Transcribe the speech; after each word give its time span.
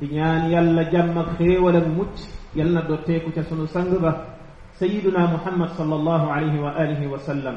di 0.00 0.06
ñaan 0.14 0.50
yàlla 0.50 0.82
jàmm 0.92 1.18
ak 1.18 1.26
xéewal 1.38 1.76
ak 1.76 1.86
mucc 1.86 2.16
yàlla 2.54 2.80
na 2.82 2.88
dotteeku 2.88 3.30
ca 3.34 3.42
sunu 3.42 3.66
sang 3.66 3.90
ba 4.00 4.12
sayiduna 4.78 5.26
muhammad 5.26 5.70
sallallahu 5.76 6.26
alayhi 6.30 6.58
wa 6.62 6.70
alihi 6.70 7.06
wa 7.06 7.18
sallam 7.18 7.56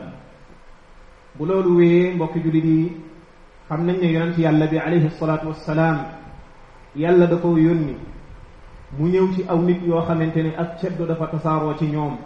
bu 1.38 1.46
loolu 1.46 1.78
wéyee 1.78 2.16
mbokki 2.16 2.40
julit 2.42 2.66
yi 2.66 2.92
xam 3.70 3.86
nañ 3.86 3.98
ne 4.02 4.12
yonent 4.12 4.38
yàlla 4.38 4.68
bi 4.68 4.78
alayhi 4.80 5.10
salaatu 5.10 5.48
wassalaam 5.50 5.98
yàlla 6.96 7.26
da 7.28 7.36
ko 7.38 7.56
yónni 7.58 7.96
mu 8.98 9.06
ñëw 9.08 9.28
ci 9.36 9.46
aw 9.48 9.62
nit 9.62 9.82
yoo 9.86 10.02
xamante 10.02 10.38
ne 10.44 10.56
ak 10.58 10.80
ceddo 10.80 11.06
dafa 11.06 11.28
tasaaroo 11.28 11.78
ci 11.78 11.86
ñoom 11.86 12.18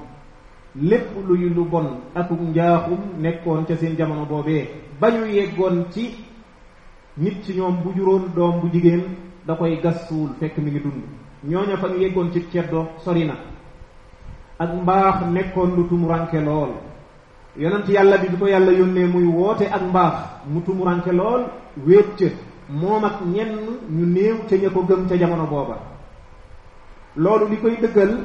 lépp 0.82 1.12
luy 1.28 1.50
lu 1.50 1.66
bon 1.66 1.88
akum 2.16 2.40
njaaxum 2.52 3.00
nekkoon 3.20 3.66
ca 3.66 3.76
seen 3.76 3.96
jamono 3.98 4.26
boobee 4.26 4.64
ba 5.00 5.10
ñu 5.12 5.26
yeggoon 5.28 5.92
ci 5.92 6.08
nit 7.18 7.44
ci 7.44 7.54
ñoom 7.54 7.84
bu 7.84 7.92
juróon 7.96 8.32
doom 8.36 8.62
bu 8.62 8.70
jigéen 8.72 9.04
da 9.46 9.56
koy 9.58 9.80
gas 9.82 10.08
suul 10.08 10.30
fekk 10.40 10.58
mi 10.58 10.70
ngi 10.72 10.80
dund 10.82 11.02
ñooña 11.50 11.78
fa 11.78 11.88
yeggoon 11.88 12.32
ci 12.34 12.46
ceddo 12.52 12.90
sori 13.04 13.26
na 13.26 13.34
ak 14.60 14.70
mbaax 14.74 15.16
nekkoon 15.32 15.76
lu 15.78 15.88
tumuranke 15.90 16.42
lool 16.42 16.70
yonent 17.58 17.88
yàlla 17.88 18.18
bi 18.18 18.28
bi 18.30 18.38
ko 18.38 18.48
yàlla 18.48 18.72
yónnee 18.72 19.06
muy 19.08 19.26
woote 19.26 19.68
ak 19.72 19.82
mbaax 19.90 20.14
mu 20.50 20.62
tumuranke 20.62 21.12
lool 21.12 21.44
wéet 21.88 22.16
ca 22.18 22.26
moom 22.70 23.04
ak 23.04 23.22
ñenn 23.34 23.52
ñu 23.90 24.06
néew 24.06 24.36
ca 24.50 24.56
ña 24.58 24.70
ko 24.70 24.82
gëm 24.84 25.08
ca 25.10 25.16
jamono 25.18 25.46
booba 25.48 25.78
loolu 27.16 27.48
li 27.50 27.58
koy 27.58 27.78
dëggal 27.82 28.18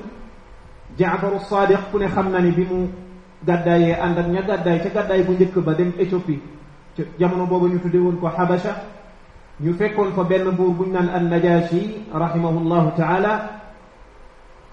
jaafaru 0.98 1.38
saadiq 1.40 1.90
ku 1.92 1.98
ne 1.98 2.06
xam 2.08 2.30
na 2.30 2.40
ni 2.40 2.50
bi 2.52 2.64
mu 2.64 2.88
gàddaayee 3.46 3.92
ànd 4.00 4.18
ak 4.18 4.26
ña 4.28 4.42
gàddaay 4.42 4.78
ca 4.80 4.88
gàddaay 4.88 5.22
bu 5.22 5.32
njëkk 5.32 5.56
ba 5.64 5.72
dem 5.74 5.92
Éthiopie 5.98 6.40
ca 6.96 7.02
jamono 7.18 7.46
booba 7.46 7.66
ñu 7.68 7.78
tudde 7.80 7.96
woon 7.98 8.16
ko 8.16 8.26
Habasha 8.28 8.74
ñu 9.62 9.74
fekkoon 9.74 10.12
fa 10.16 10.24
benn 10.24 10.50
buur 10.56 10.72
buñ 10.74 10.92
naan 10.92 11.08
an 11.08 11.28
najashi 11.30 12.04
rahimahullahu 12.12 12.96
taala 12.96 13.32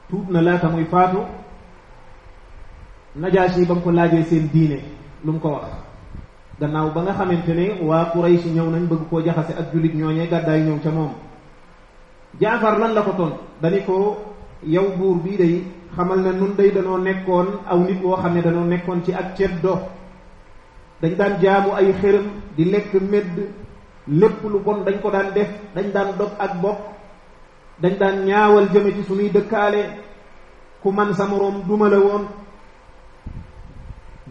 tuub 0.10 0.30
na 0.32 0.42
laata 0.42 0.70
muy 0.70 0.86
faatu 0.86 1.28
najashi 3.18 3.66
ba 3.68 3.74
mu 3.76 3.82
ko 3.82 3.92
laajee 3.92 4.24
seen 4.24 4.48
diine 4.54 4.80
lu 5.26 5.32
mu 5.34 5.40
ko 5.40 5.50
wax 5.60 5.68
gannaaw 6.60 6.90
ba 6.96 7.02
nga 7.04 7.14
xamante 7.20 7.52
ne 7.54 7.68
waa 7.88 8.12
Quraysh 8.16 8.46
ñëw 8.56 8.64
nañ 8.70 8.84
bëgg 8.90 9.04
koo 9.10 9.22
jaxase 9.22 9.54
ak 9.60 9.74
julit 9.74 9.92
ñooñee 9.96 10.30
gàddaay 10.32 10.62
ñëw 10.64 10.78
ca 10.84 10.92
moom 10.92 11.12
jaafar 12.40 12.80
lan 12.80 12.94
la 12.96 13.02
ko 13.04 13.12
ton 13.12 13.34
dani 13.62 13.80
ko 13.86 14.16
yow 14.64 14.88
buur 14.98 15.18
bii 15.24 15.38
day 15.38 15.64
xamal 15.98 16.20
ne 16.24 16.32
nun 16.32 16.56
day 16.56 16.72
danoo 16.72 16.98
nekkoon 16.98 17.48
aw 17.68 17.78
nit 17.78 18.00
woo 18.04 18.16
xam 18.16 18.34
ne 18.36 18.42
danoo 18.42 18.64
nekkoon 18.66 19.04
ci 19.06 19.12
ak 19.14 19.36
ceddo 19.38 19.74
dañ 21.02 21.14
daan 21.20 21.34
jaamu 21.42 21.70
ay 21.76 21.92
xërëm 22.00 22.26
di 22.56 22.64
lekk 22.72 22.94
medd 23.12 23.36
lépp 24.10 24.42
lu 24.44 24.60
bon 24.64 24.82
dañ 24.86 25.00
ko 25.02 25.10
daan 25.12 25.32
def 25.34 25.50
dañ 25.76 25.92
daan 25.94 26.12
dog 26.18 26.32
ak 26.40 26.52
bokk 26.62 26.80
dañ 27.82 27.94
daan 28.00 28.26
ñaawal 28.26 28.70
jëme 28.74 28.92
ci 28.92 29.04
suñuy 29.04 29.30
dëkkaale 29.30 29.82
ku 30.82 30.92
man 30.92 31.14
sa 31.14 31.26
moroom 31.26 31.64
duma 31.68 31.90
la 31.90 32.00
woon 32.00 32.24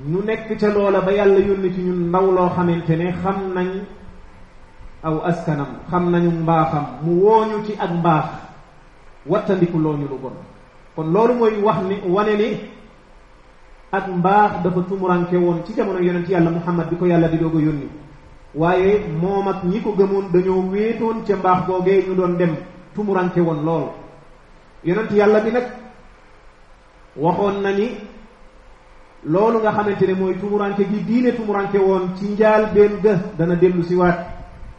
ñu 0.08 0.20
nekk 0.24 0.56
ca 0.58 0.68
loola 0.70 1.00
ba 1.00 1.12
yàlla 1.12 1.38
yónni 1.40 1.72
ci 1.74 1.80
ñun 1.82 2.08
ndaw 2.08 2.30
loo 2.32 2.48
xamante 2.54 2.96
ne 2.96 3.12
xam 3.22 3.52
nañ 3.54 3.68
aw 5.02 5.18
askanam 5.24 5.68
xam 5.90 6.10
nañu 6.10 6.30
mbaaxam 6.30 6.86
mu 7.02 7.12
wooñu 7.22 7.64
ci 7.66 7.74
ak 7.78 7.90
mbaax 7.90 8.26
wattandiku 9.26 9.78
looñu 9.78 10.08
lu 10.08 10.16
bon 10.20 10.36
kon 10.94 11.10
loolu 11.12 11.34
mooy 11.34 11.60
wax 11.62 11.76
ni 11.84 12.00
wane 12.14 12.34
ni 12.36 12.50
ak 13.92 14.06
mbaax 14.08 14.52
dafa 14.64 14.80
tumuranke 14.88 15.36
woon 15.36 15.64
ci 15.66 15.74
jamono 15.74 15.98
yonent 16.00 16.28
yàlla 16.28 16.50
muhammad 16.50 16.88
bi 16.90 16.96
ko 16.96 17.06
yàlla 17.06 17.28
di 17.28 17.36
doog 17.38 17.56
a 17.56 17.60
yónni 17.60 17.88
waaye 18.56 18.98
moom 19.20 19.48
ak 19.48 19.62
ñi 19.64 19.80
ko 19.80 19.90
gëmoon 19.92 20.32
dañoo 20.32 20.62
wéetoon 20.72 21.24
ca 21.26 21.36
mbaax 21.36 21.66
googee 21.66 22.04
ñu 22.08 22.14
doon 22.14 22.36
dem 22.38 22.54
tumuranke 22.94 23.40
woon 23.40 23.64
lool 23.66 23.84
yonent 24.84 25.10
yàlla 25.12 25.40
bi 25.44 25.50
nag 25.52 25.66
waxoon 27.16 27.60
na 27.62 27.70
ni 27.72 27.88
loolu 29.26 29.58
nga 29.58 29.72
xamante 29.72 30.04
ne 30.06 30.14
mooy 30.14 30.34
tumuranke 30.40 30.82
gi 30.90 31.00
diine 31.04 31.34
tumuranke 31.36 31.76
woon 31.78 32.16
ci 32.16 32.26
njaal 32.32 32.70
benn 32.74 33.00
ga 33.02 33.14
dana 33.38 33.54
dellu 33.56 33.82
siwaat 33.82 34.18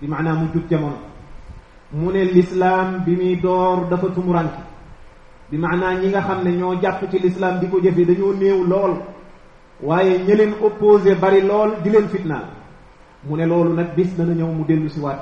bi 0.02 0.08
maanaam 0.08 0.38
mu 0.42 0.48
jub 0.54 0.68
jamono 0.70 0.98
mu 1.94 2.12
ne 2.12 2.24
lislaam 2.26 3.04
bi 3.06 3.14
muy 3.16 3.36
door 3.40 3.88
dafa 3.90 4.08
tumuranke 4.16 4.62
bi 5.52 5.58
maanaam 5.58 5.96
ñi 6.02 6.08
nga 6.10 6.22
xam 6.28 6.42
ne 6.44 6.52
ñoo 6.60 6.76
jàpp 6.82 7.02
ci 7.12 7.20
lislaam 7.20 7.60
di 7.60 7.68
ko 7.68 7.78
jëfe 7.84 8.06
dañoo 8.06 8.34
néew 8.34 8.64
lool 8.64 8.94
waaye 9.84 10.18
ñi 10.26 10.36
leen 10.36 10.54
bari 11.22 11.42
lool 11.42 11.70
di 11.84 11.90
leen 11.92 12.10
fitnaal 12.10 12.46
mu 13.28 13.36
ne 13.38 13.46
loolu 13.46 13.74
nag 13.76 13.88
bis 13.96 14.16
dana 14.18 14.34
ñëw 14.34 14.46
mu 14.58 14.64
dellu 14.66 14.90
si 14.90 15.00
waat 15.00 15.22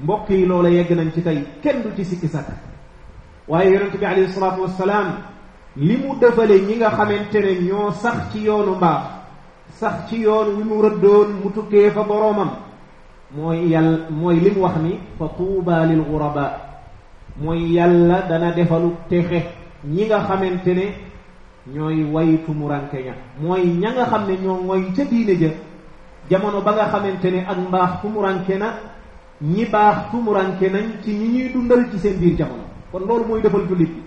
mbokk 0.00 0.28
yi 0.30 0.46
loola 0.46 0.68
yegg 0.70 0.90
nañ 0.96 1.08
ci 1.14 1.22
tey 1.22 1.38
kenn 1.62 1.82
du 1.82 1.90
ci 1.96 2.04
sikki 2.04 2.28
sàkk 2.28 2.46
waaye 3.48 3.70
yonent 3.72 3.96
bi 3.98 4.04
alayhi 4.04 4.32
salaatu 4.32 4.62
wassalaam 4.62 5.06
li 5.76 5.96
mu 5.96 6.14
dëfale 6.20 6.60
ñi 6.60 6.74
nga 6.76 6.90
xamante 6.90 7.36
ne 7.40 7.52
ñoo 7.66 7.90
sax 8.02 8.18
ci 8.32 8.38
yoonu 8.46 8.74
mbaax 8.76 9.02
sax 9.80 9.94
ci 10.08 10.16
yoon 10.24 10.48
wi 10.58 10.64
mu 10.64 10.80
rëddoon 10.82 11.28
fa 11.94 12.02
boroomam 12.02 12.50
mooy 13.36 13.68
yàlla 13.72 14.10
mooy 14.10 14.36
lim 14.40 14.58
wax 14.60 14.76
ni 14.82 14.98
fa 15.18 15.26
tuuba 15.36 15.86
lil 15.86 16.02
guraba 16.02 16.44
mooy 17.42 17.72
yàlla 17.74 18.22
dana 18.28 18.52
defalu 18.52 18.92
ñi 19.92 20.04
nga 20.04 20.18
xamante 20.26 20.68
ne 20.74 20.86
ñooy 21.74 22.04
way 22.04 22.36
tumuranke 22.44 22.94
ña 23.06 23.14
mooy 23.40 23.62
ña 23.80 23.90
nga 23.92 24.04
xam 24.06 24.26
ne 24.28 24.36
ñoo 24.42 24.58
ngoy 24.64 24.92
ca 24.96 25.04
diine 25.04 25.34
ja 25.40 25.50
jamono 26.30 26.62
ba 26.62 26.72
nga 26.74 26.88
xamante 26.90 27.30
ne 27.30 27.46
ak 27.46 27.56
mbaax 27.58 27.90
tumuranke 28.02 28.54
na 28.58 28.68
ñi 29.40 29.64
baax 29.66 29.98
tumuranke 30.10 30.66
nañ 30.68 30.86
ci 31.02 31.10
ñi 31.14 31.28
ñuy 31.30 31.48
dundal 31.52 31.88
ci 31.90 31.98
seen 31.98 32.18
biir 32.18 32.36
jamono 32.36 32.64
kon 32.90 33.02
loolu 33.06 33.24
mooy 33.26 33.40
defal 33.40 33.66
jullit 33.68 33.90
bi 33.94 34.02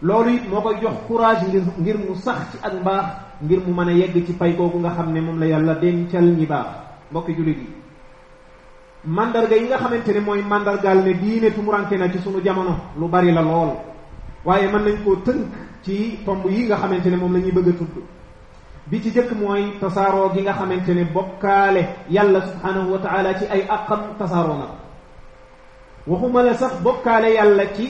loolu 0.00 0.30
it 0.30 0.44
moo 0.48 0.60
ko 0.60 0.72
jox 0.80 0.94
courage 1.08 1.46
ngir 1.46 1.62
ngir 1.80 1.96
mu 1.98 2.14
sax 2.14 2.38
ci 2.52 2.56
ak 2.62 2.74
mbaax 2.82 3.04
ngir 3.42 3.60
mu 3.66 3.72
mën 3.74 3.88
a 3.88 3.92
yegg 3.92 4.24
ci 4.26 4.32
pay 4.34 4.54
kooku 4.56 4.78
nga 4.78 4.90
xam 4.90 5.12
ne 5.12 5.20
moom 5.20 5.38
la 5.38 5.46
yàlla 5.46 5.74
dencal 5.74 6.24
ñi 6.36 6.46
baax 6.46 6.66
mbokki 7.10 7.32
jullit 7.34 7.58
yi 7.60 7.68
mandarga 9.06 9.56
yi 9.56 9.66
nga 9.66 9.78
xamante 9.78 10.08
ne 10.12 10.20
mooy 10.20 10.42
mandargaal 10.42 11.02
ne 11.02 11.12
diine 11.18 11.50
tumuranke 11.52 11.96
na 11.96 12.08
ci 12.10 12.18
sunu 12.18 12.40
jamono 12.40 12.74
lu 12.96 13.08
bari 13.08 13.32
la 13.32 13.40
lool 13.42 13.70
waaye 14.44 14.66
mën 14.68 14.78
nañ 14.82 15.02
koo 15.02 15.16
tënk 15.26 15.42
ci 15.84 16.18
tomb 16.24 16.44
yi 16.46 16.64
nga 16.66 16.76
xamante 16.76 17.06
ne 17.10 17.16
moom 17.16 17.32
la 17.32 17.38
ñuy 17.40 17.50
bëgg 17.52 17.68
a 17.68 17.72
tudd 17.72 17.90
bi 18.86 19.00
ci 19.02 19.10
jëkk 19.14 19.30
mooy 19.40 19.64
tasaaroo 19.80 20.28
gi 20.34 20.40
nga 20.42 20.52
xamante 20.52 20.90
ne 20.94 21.04
bokkaale 21.12 21.82
yàlla 22.10 22.40
subhanahu 22.42 22.92
wa 22.92 22.98
ci 23.38 23.44
ay 23.50 23.62
àqam 23.76 24.00
tasaaroo 24.18 24.54
na 24.58 24.68
waxuma 26.06 26.42
la 26.42 26.54
sax 26.54 26.74
bokkaale 26.84 27.28
yàlla 27.34 27.64
ci 27.76 27.86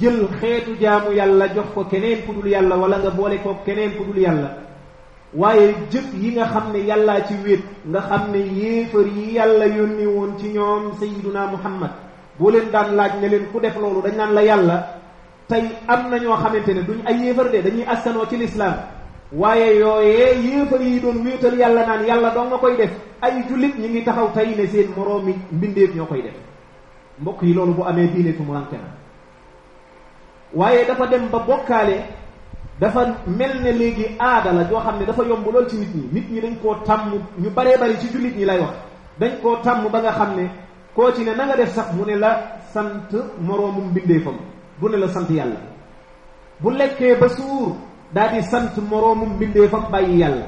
jël 0.00 0.18
xeetu 0.40 0.72
jaamu 0.82 1.10
yàlla 1.12 1.46
jox 1.54 1.66
ko 1.74 1.84
keneen 1.84 2.24
ku 2.26 2.46
yàlla 2.48 2.76
wala 2.76 2.98
nga 2.98 3.10
boole 3.10 3.36
ko 3.42 3.58
keneen 3.64 3.92
ku 3.96 4.04
dul 4.04 4.18
yàlla 4.18 4.48
waaye 5.34 5.74
jëf 5.92 6.14
yi 6.14 6.30
nga 6.34 6.46
xam 6.52 6.72
ne 6.72 6.78
yàllaa 6.80 7.22
ci 7.26 7.34
wéet 7.44 7.62
nga 7.86 8.00
xam 8.08 8.22
ne 8.32 8.38
yéefar 8.38 9.06
yi 9.16 9.32
yàlla 9.34 9.66
yónni 9.66 10.06
woon 10.06 10.38
ci 10.38 10.48
ñoom 10.54 10.94
sayiduna 10.98 11.46
muhammad 11.46 11.90
boo 12.38 12.50
leen 12.50 12.70
daan 12.72 12.96
laaj 12.96 13.12
ne 13.20 13.28
leen 13.28 13.46
ku 13.52 13.60
def 13.60 13.76
loolu 13.76 14.02
dañ 14.02 14.16
naan 14.16 14.34
la 14.34 14.42
yàlla 14.42 14.76
tey 15.48 15.64
am 15.86 16.10
na 16.10 16.18
ñoo 16.18 16.34
xamante 16.36 16.74
ne 16.74 16.82
duñ 16.82 16.98
ay 17.06 17.14
yéefar 17.22 17.50
de 17.52 17.62
dañuy 17.62 17.84
askanoo 17.88 18.26
ci 18.26 18.36
lislaam 18.38 18.74
waaye 19.32 19.76
yooyee 19.78 20.38
yéefar 20.44 20.82
yi 20.82 21.00
doon 21.00 21.24
wéetal 21.24 21.54
yàlla 21.58 21.84
naan 21.86 22.04
yàlla 22.06 22.30
doo 22.34 22.44
nga 22.44 22.58
koy 22.58 22.76
def 22.76 22.90
ay 23.22 23.42
jullit 23.48 23.74
ñi 23.78 23.88
ngi 23.88 24.04
taxaw 24.04 24.28
tey 24.34 24.54
ne 24.56 24.66
seen 24.66 24.88
moroomi 24.96 25.34
mbindeef 25.52 25.94
ñoo 25.94 26.06
koy 26.06 26.22
def 26.22 26.34
mbokk 27.20 27.42
yi 27.42 27.54
loolu 27.54 27.74
bu 27.74 27.82
amee 27.84 28.06
diine 28.08 28.32
tumuranke 28.34 28.74
na 28.76 28.88
waaye 30.54 30.84
dafa 30.86 31.06
dem 31.08 31.26
ba 31.30 31.38
bokkaale 31.44 32.04
dafa 32.80 33.16
mel 33.26 33.60
ne 33.62 33.72
léegi 33.72 34.16
aada 34.18 34.52
joo 34.70 34.78
xam 34.80 34.98
ne 35.00 35.06
dafa 35.06 35.22
yomb 35.24 35.44
lool 35.46 35.66
ci 35.68 35.76
nit 35.76 35.94
ñi 35.94 36.02
nit 36.12 36.30
ñi 36.30 36.40
dañ 36.40 36.54
koo 36.62 36.74
tàmm 36.84 37.10
ñu 37.42 37.50
baree 37.50 37.76
bari 37.78 37.96
ci 37.98 38.08
jullit 38.12 38.36
ñi 38.36 38.44
lay 38.44 38.60
wax 38.60 38.74
dañ 39.18 39.40
koo 39.42 39.56
tàmm 39.56 39.88
ba 39.90 40.00
nga 40.02 40.12
xam 40.12 40.36
ne 40.36 40.48
koo 40.94 41.10
ci 41.12 41.24
ne 41.24 41.34
na 41.34 41.56
def 41.56 41.74
sax 41.74 41.92
mu 41.94 42.04
ne 42.06 42.14
la 42.16 42.60
sant 42.72 43.10
moroomum 43.40 43.90
mbindeefam 43.90 44.36
du 44.80 44.88
ne 44.88 44.96
la 44.96 45.08
sant 45.08 45.26
yàlla 45.30 45.56
bu 46.60 46.70
lekkee 46.70 47.16
ba 47.16 47.28
suur 47.28 47.76
daal 48.14 48.32
di 48.38 48.42
sant 48.42 48.74
moroomum 48.88 49.34
mbindeefam 49.36 49.86
bàyyi 49.90 50.18
yàlla 50.20 50.46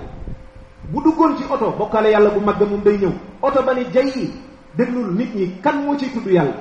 bu 0.92 1.02
duggoon 1.04 1.36
ci 1.38 1.44
oto 1.50 1.72
bokkaale 1.78 2.10
yàlla 2.10 2.30
bu 2.34 2.40
mag 2.44 2.60
moom 2.60 2.82
day 2.84 2.96
ñëw 2.98 3.12
oto 3.42 3.62
ba 3.62 3.74
ni 3.74 3.84
jay 3.92 4.06
yi 4.14 4.30
nit 4.78 5.34
ñi 5.34 5.60
kan 5.64 5.82
moo 5.84 5.96
ciy 5.98 6.08
tudd 6.14 6.26
yàlla 6.26 6.52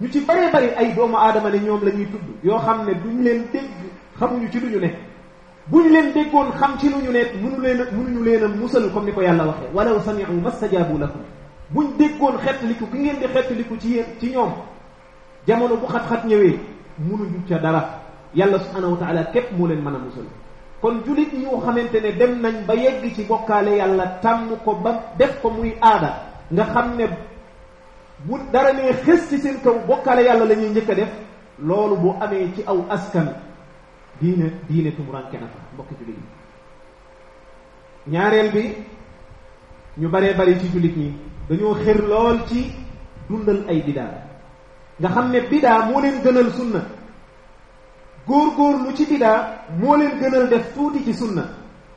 ñu 0.00 0.08
ci 0.12 0.20
bëree 0.20 0.52
bëri 0.52 0.68
ay 0.76 0.92
doomu 0.96 1.16
aadama 1.16 1.50
ne 1.50 1.58
ñoom 1.58 1.80
la 1.84 1.90
ñuy 1.90 2.06
tudd 2.06 2.22
yoo 2.44 2.58
xam 2.58 2.84
ne 2.86 2.94
duñ 2.94 3.22
leen 3.24 3.42
dégg 3.52 3.70
xamuñu 4.18 4.50
ci 4.52 4.60
lu 4.60 4.68
ñu 4.68 4.80
ne 4.80 4.94
buñ 5.66 5.90
leen 5.90 6.12
déggoon 6.12 6.50
xam 6.56 6.78
ci 6.78 6.88
lu 6.88 7.00
ñu 7.02 7.10
ne 7.10 7.24
mënu 7.42 7.60
leen 7.60 7.80
a 7.80 7.84
mënuñu 7.90 8.22
leen 8.22 8.44
a 8.44 8.48
musal 8.48 8.90
comme 8.92 9.06
ni 9.06 9.12
ko 9.12 9.22
yàlla 9.22 9.44
waxe 9.44 9.60
waxee 9.74 9.74
walaw 9.74 10.00
sami'u 10.02 10.32
mastajaabu 10.40 10.98
lakum 10.98 11.22
buñ 11.70 11.86
déggoon 11.98 12.38
xettaliku 12.38 12.86
ki 12.90 12.98
ngeen 12.98 13.16
di 13.20 13.26
xettaliku 13.26 13.76
ci 13.80 13.88
yéen 13.92 14.04
ci 14.20 14.30
ñoom 14.30 14.52
jamono 15.48 15.76
bu 15.76 15.86
xat-xat 15.86 16.24
ñëwee 16.26 16.58
mënuñu 17.00 17.38
ca 17.48 17.58
dara 17.58 17.82
yàlla 18.34 18.58
subhanahu 18.60 18.92
wa 18.92 18.98
taala 18.98 19.24
képp 19.32 19.50
moo 19.58 19.66
leen 19.66 19.82
mën 19.82 19.94
a 19.94 19.98
musal 19.98 20.26
kon 20.84 20.96
julit 21.06 21.32
ñu 21.42 21.52
xamantene 21.64 22.10
dem 22.20 22.32
nañ 22.44 22.56
ba 22.68 22.74
yegg 22.82 23.02
ci 23.14 23.22
bokale 23.30 23.72
yàlla 23.80 24.06
tam 24.24 24.40
ko 24.64 24.72
ba 24.84 24.92
def 25.18 25.32
ko 25.40 25.48
muy 25.56 25.70
aada 25.90 26.12
nga 26.54 26.64
xamne 26.74 27.04
bu 28.26 28.34
dara 28.52 28.72
ne 28.76 28.92
xess 29.04 29.22
ci 29.30 29.36
sen 29.44 29.56
kaw 29.64 29.76
bokale 29.88 30.20
yàlla 30.28 30.44
lañuy 30.50 30.68
ñëk 30.74 30.88
def 31.00 31.08
loolu 31.68 31.96
bu 32.02 32.08
amé 32.24 32.38
ci 32.54 32.60
aw 32.70 32.78
askan 32.96 33.28
diine 34.20 34.46
diine 34.68 34.90
tumuranke 34.96 35.36
na 35.40 35.48
fa 35.52 35.58
mbokk 35.72 35.88
julit 35.98 36.18
ñaarel 38.12 38.50
bi 38.54 38.64
ñu 40.00 40.08
bare 40.14 40.30
bare 40.38 40.54
ci 40.60 40.66
julit 40.72 40.94
ñi 41.00 41.08
dañoo 41.48 41.74
xër 41.82 41.98
lool 42.10 42.38
ci 42.48 42.58
dundal 43.30 43.60
ay 43.70 43.80
bidaa 43.86 44.14
nga 45.00 45.08
xamne 45.14 45.32
ne 45.40 45.48
bidaa 45.50 45.80
moo 45.88 46.00
leen 46.02 46.20
gënal 46.24 46.50
sunna 46.56 46.82
góor 48.26 48.82
lu 48.84 48.92
ci 48.96 49.06
bidaa 49.06 49.66
moo 49.78 49.96
leen 49.96 50.18
gënal 50.20 50.48
def 50.48 50.74
tuuti 50.74 51.04
ci 51.04 51.12
sunna 51.14 51.44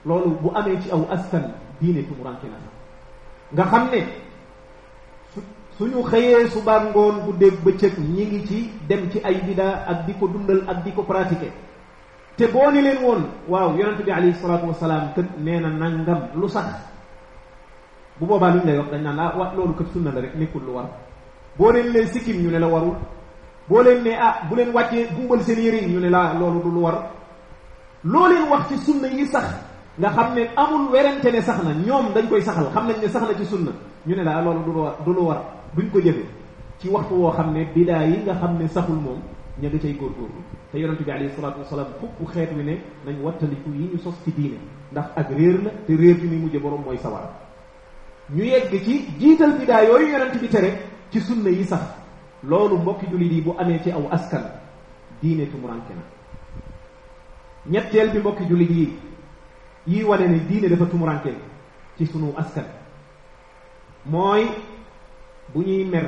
loolu 0.05 0.37
bu 0.41 0.51
amee 0.55 0.79
ci 0.81 0.89
aw 0.91 1.03
askan 1.11 1.51
diine 1.79 2.03
tumuranke 2.05 2.45
na 2.47 2.57
nga 3.53 3.63
xam 3.71 3.87
ne 3.91 3.99
su 5.33 5.41
suñu 5.77 6.03
xëyee 6.09 6.49
suba 6.49 6.83
ngoon 6.83 7.15
bu 7.25 7.31
dégg 7.39 7.57
bëccëg 7.65 7.93
ñi 7.97 8.23
ngi 8.25 8.45
ci 8.47 8.69
dem 8.87 9.09
ci 9.11 9.19
ay 9.23 9.35
bidaa 9.47 9.85
ak 9.91 10.05
di 10.05 10.13
ko 10.19 10.27
dundal 10.27 10.61
ak 10.67 10.83
di 10.83 10.91
ko 10.91 11.01
pratiquer 11.03 11.51
te 12.35 12.47
boo 12.47 12.71
ni 12.71 12.81
leen 12.81 12.97
woon 13.03 13.23
waaw 13.47 13.75
yonente 13.77 14.03
bi 14.03 14.11
alayhi 14.11 14.35
salaatu 14.41 14.67
wasalaam 14.67 15.13
kët 15.15 15.25
nee 15.39 15.59
na 15.59 15.69
nangam 15.69 16.21
lu 16.35 16.47
sax 16.49 16.65
bu 18.19 18.25
boobaa 18.25 18.51
lu 18.53 18.61
lay 18.65 18.77
wax 18.77 18.89
dañ 18.91 19.01
naan 19.03 19.15
laa 19.17 19.31
ah, 19.33 19.37
wa 19.37 19.53
loolu 19.55 19.73
kët 19.75 19.87
sunna 19.93 20.11
la 20.11 20.21
rek 20.21 20.35
nekkul 20.35 20.63
lu 20.65 20.73
war 20.73 20.89
boo 21.57 21.71
leen 21.71 22.07
sikkim 22.07 22.37
ñu 22.43 22.49
ne 22.51 22.59
la 22.59 22.67
warul 22.67 22.95
boo 23.67 23.81
leen 23.83 24.01
ne 24.03 24.11
ah 24.15 24.41
bu 24.49 24.55
leen 24.55 24.69
wàccee 24.73 25.07
gumbal 25.15 25.41
seen 25.43 25.59
yëre 25.59 25.77
yi 25.81 25.91
ñu 25.93 25.99
ne 25.99 26.09
laa 26.09 26.33
loolu 26.39 26.61
du 26.63 26.69
lu 26.71 26.79
war 26.83 26.97
loo 28.03 28.27
leen 28.27 28.49
wax 28.49 28.67
ci 28.69 28.77
sunna 28.79 29.07
yi 29.07 29.25
sax 29.27 29.43
nga 29.99 30.09
xam 30.09 30.33
ne 30.35 30.47
amul 30.55 30.91
werante 30.91 31.25
ne 31.31 31.41
sax 31.41 31.57
na 31.63 31.73
ñoom 31.73 32.13
dañ 32.13 32.27
koy 32.29 32.41
saxal 32.41 32.69
xam 32.73 32.87
nañ 32.87 32.97
ne 33.01 33.07
sax 33.07 33.23
na 33.27 33.35
ci 33.37 33.45
sunna 33.45 33.71
ñu 34.05 34.15
ne 34.15 34.23
laa 34.23 34.41
loolu 34.41 34.59
du 34.63 34.71
war 34.71 34.95
du 35.05 35.11
lu 35.13 35.19
war 35.27 35.41
buñ 35.75 35.89
ko 35.91 35.99
jëfee 35.99 36.25
ci 36.79 36.87
waxtu 36.89 37.13
woo 37.13 37.31
xam 37.31 37.51
ne 37.53 37.67
yi 37.75 37.83
nga 38.23 38.33
xam 38.33 38.67
saxul 38.69 38.95
moom 38.95 39.19
ña 39.61 39.67
nga 39.69 39.77
cay 39.79 39.93
góorgóorlu 39.93 40.41
te 40.71 40.77
yonente 40.77 41.03
bi 41.03 41.11
alayhi 41.11 41.31
salaatu 41.35 41.59
wasalaam 41.59 41.87
fukk 41.99 42.29
xeet 42.33 42.49
wi 42.55 42.63
ne 42.63 42.77
nañ 43.05 43.21
wattaliku 43.23 43.69
yi 43.73 43.89
ñu 43.93 43.97
sos 43.99 44.15
ci 44.23 44.31
diine 44.31 44.57
ndax 44.91 45.05
ak 45.15 45.27
réer 45.29 45.57
la 45.63 45.71
te 45.85 45.93
réer 45.93 46.13
bi 46.15 46.27
mujje 46.27 46.59
borom 46.59 46.81
mooy 46.85 46.97
sawar 46.97 47.23
ñu 48.31 48.43
yegg 48.45 48.69
ci 48.83 49.05
jiital 49.19 49.51
bidaa 49.59 49.81
yooyu 49.83 50.07
yonente 50.11 50.37
bi 50.39 50.47
tere 50.47 50.71
ci 51.11 51.19
sunna 51.19 51.49
yi 51.49 51.65
sax 51.65 51.81
loolu 52.43 52.77
mbokki 52.77 53.05
jullit 53.07 53.31
yi 53.31 53.41
bu 53.45 53.55
amee 53.59 53.79
ci 53.83 53.91
aw 53.91 54.05
askan 54.11 54.43
diine 55.21 55.49
tumuranke 55.51 55.93
na 55.95 56.03
ñetteel 57.71 58.09
bi 58.13 58.19
mbokki 58.19 58.43
jullit 58.49 58.69
yi 58.71 58.89
yii 59.87 60.03
wane 60.03 60.27
ni 60.27 60.39
diine 60.47 60.69
dafa 60.69 60.85
tumuranke 60.85 61.33
ci 61.97 62.05
sunu 62.05 62.33
askan 62.37 62.65
mooy 64.05 64.45
bu 65.53 65.61
ñuy 65.61 65.83
mer 65.85 66.05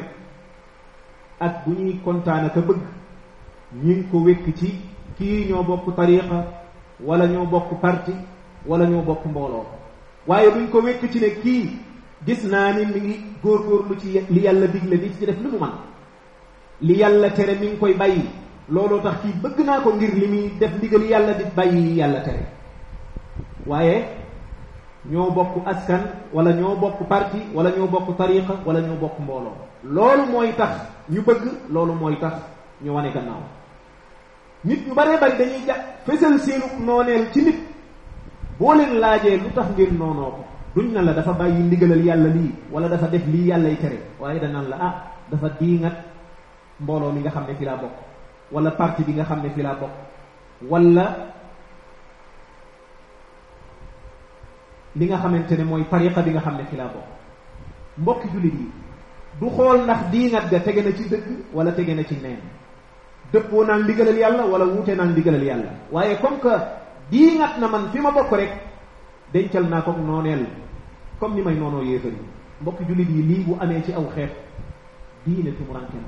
ak 1.39 1.55
bu 1.65 1.71
ñuy 1.71 1.97
kontaan 2.05 2.45
ak 2.45 2.55
a 2.57 2.61
bëgg 2.67 2.79
ñu 3.83 3.91
ngi 3.97 4.03
ko 4.11 4.17
wékk 4.19 4.45
ci 4.57 4.67
kii 5.17 5.45
ñoo 5.49 5.63
bokk 5.63 5.95
tariqa 5.95 6.39
wala 7.07 7.25
ñoo 7.27 7.45
bokk 7.45 7.71
parti 7.81 8.13
wala 8.67 8.85
ñoo 8.85 9.01
bokk 9.01 9.23
mbooloo 9.25 9.65
waaye 10.27 10.51
duñ 10.51 10.67
ko 10.71 10.79
wékk 10.81 11.11
ci 11.11 11.19
ne 11.19 11.29
kii 11.41 11.77
gis 12.25 12.43
naa 12.43 12.71
ni 12.73 12.85
mu 12.85 12.97
ngi 12.97 13.13
góor 13.43 13.59
góorgóorlu 13.63 13.95
ci 13.99 14.07
li 14.29 14.41
yàlla 14.43 14.67
digle 14.67 14.95
li 14.95 15.13
ci 15.13 15.25
def 15.25 15.37
li 15.41 15.47
mu 15.49 15.57
man 15.57 15.73
li 16.81 16.95
yàlla 16.99 17.29
tere 17.31 17.55
mi 17.59 17.67
ngi 17.67 17.77
koy 17.79 17.93
bàyyi 17.93 18.21
looloo 18.69 18.99
tax 19.03 19.15
kii 19.21 19.33
bëgg 19.43 19.57
naa 19.65 19.79
ko 19.83 19.89
ngir 19.93 20.13
li 20.15 20.27
muy 20.27 20.49
def 20.59 20.71
ndigal 20.77 21.03
yàlla 21.11 21.33
di 21.33 21.43
bàyyi 21.55 21.95
yàlla 21.99 22.19
tere 22.21 22.45
waaye 23.67 24.05
ñoo 25.11 25.31
bokk 25.31 25.65
askan 25.67 26.01
wala 26.33 26.51
ñoo 26.53 26.75
bokk 26.75 26.99
parti 27.09 27.39
wala 27.55 27.69
ñoo 27.77 27.87
bokk 27.87 28.17
tariqa 28.17 28.53
wala 28.65 28.79
ñoo 28.81 28.95
bokk 29.01 29.19
mbooloo 29.19 29.55
loolu 29.83 30.25
mooy 30.31 30.51
tax 30.57 30.71
ñu 31.13 31.21
bëgg 31.21 31.43
loolu 31.69 31.93
mooy 31.93 32.15
tax 32.21 32.33
ñu 32.83 32.91
wane 32.95 33.11
gannaaw 33.11 33.41
nit 34.63 34.87
ñu 34.87 34.93
baree 34.95 35.17
bari 35.19 35.37
dañuy 35.37 35.65
jàpp 35.67 36.05
fësal 36.05 36.39
seenu 36.39 36.65
nooneel 36.85 37.31
ci 37.33 37.41
nit 37.43 37.59
boo 38.59 38.73
leen 38.73 38.99
laajee 38.99 39.37
lu 39.37 39.49
tax 39.53 39.67
ngeen 39.75 39.97
noonoo 39.97 40.31
ko 40.31 40.45
duñ 40.75 40.93
na 40.93 41.01
la 41.01 41.13
dafa 41.13 41.33
bàyyi 41.33 41.59
ndigalal 41.63 42.05
yàlla 42.05 42.29
lii 42.29 42.51
wala 42.71 42.87
dafa 42.87 43.07
def 43.07 43.27
lii 43.27 43.47
yàllay 43.47 43.75
tere 43.77 43.99
waaye 44.19 44.39
danaan 44.39 44.69
la 44.69 44.77
ah 44.79 44.93
dafa 45.31 45.49
diingat 45.59 46.08
mbooloo 46.81 47.11
mi 47.11 47.19
nga 47.21 47.29
xam 47.33 47.45
ne 47.47 47.55
fi 47.55 47.65
laa 47.65 47.77
bokk 47.81 47.95
wala 48.51 48.71
parti 48.71 49.03
bi 49.03 49.13
nga 49.13 49.23
xam 49.29 49.39
ne 49.43 49.49
fi 49.55 49.61
laa 49.61 49.75
bokk 49.81 49.91
wala 50.71 51.05
li 54.99 55.05
nga 55.05 55.17
xamante 55.21 55.51
ne 55.57 55.63
mooy 55.63 55.83
tariqa 55.91 56.21
bi 56.21 56.31
nga 56.31 56.39
xam 56.45 56.55
ne 56.57 56.63
fi 56.69 56.75
laa 56.75 56.87
bokk 56.95 57.07
mbokki 58.01 58.27
jullit 58.33 58.53
yi 58.59 58.67
du 59.39 59.47
xool 59.55 59.77
ndax 59.83 60.01
diinat 60.11 60.45
ga 60.51 60.59
tege 60.59 60.81
na 60.81 60.91
ci 60.97 61.03
dëgg 61.09 61.25
wala 61.53 61.71
tege 61.71 61.93
na 61.95 62.03
ci 62.03 62.15
neen 62.21 62.39
dëppoo 63.33 63.63
naan 63.65 63.81
ndigalal 63.83 64.15
yàlla 64.17 64.45
wala 64.47 64.65
wuute 64.65 64.95
naan 64.95 65.11
ndigalal 65.11 65.43
yàlla 65.43 65.71
waaye 65.91 66.17
comme 66.21 66.39
que 66.39 66.53
diinat 67.11 67.57
na 67.59 67.67
man 67.67 67.89
fi 67.91 67.99
ma 67.99 68.11
bokk 68.11 68.31
rek 68.31 68.51
dencal 69.33 69.63
naa 69.67 69.81
ko 69.81 69.91
nooneel 69.91 70.45
comme 71.19 71.35
ni 71.35 71.41
may 71.41 71.55
noonoo 71.55 71.83
yéefar 71.83 72.11
yi 72.11 72.23
mbokki 72.61 72.83
jullit 72.87 73.09
yi 73.09 73.21
lii 73.21 73.43
bu 73.43 73.57
amee 73.61 73.83
ci 73.85 73.93
aw 73.93 74.05
xeet 74.15 74.31
diine 75.27 75.51
tumurànke 75.57 75.95
na 75.97 76.07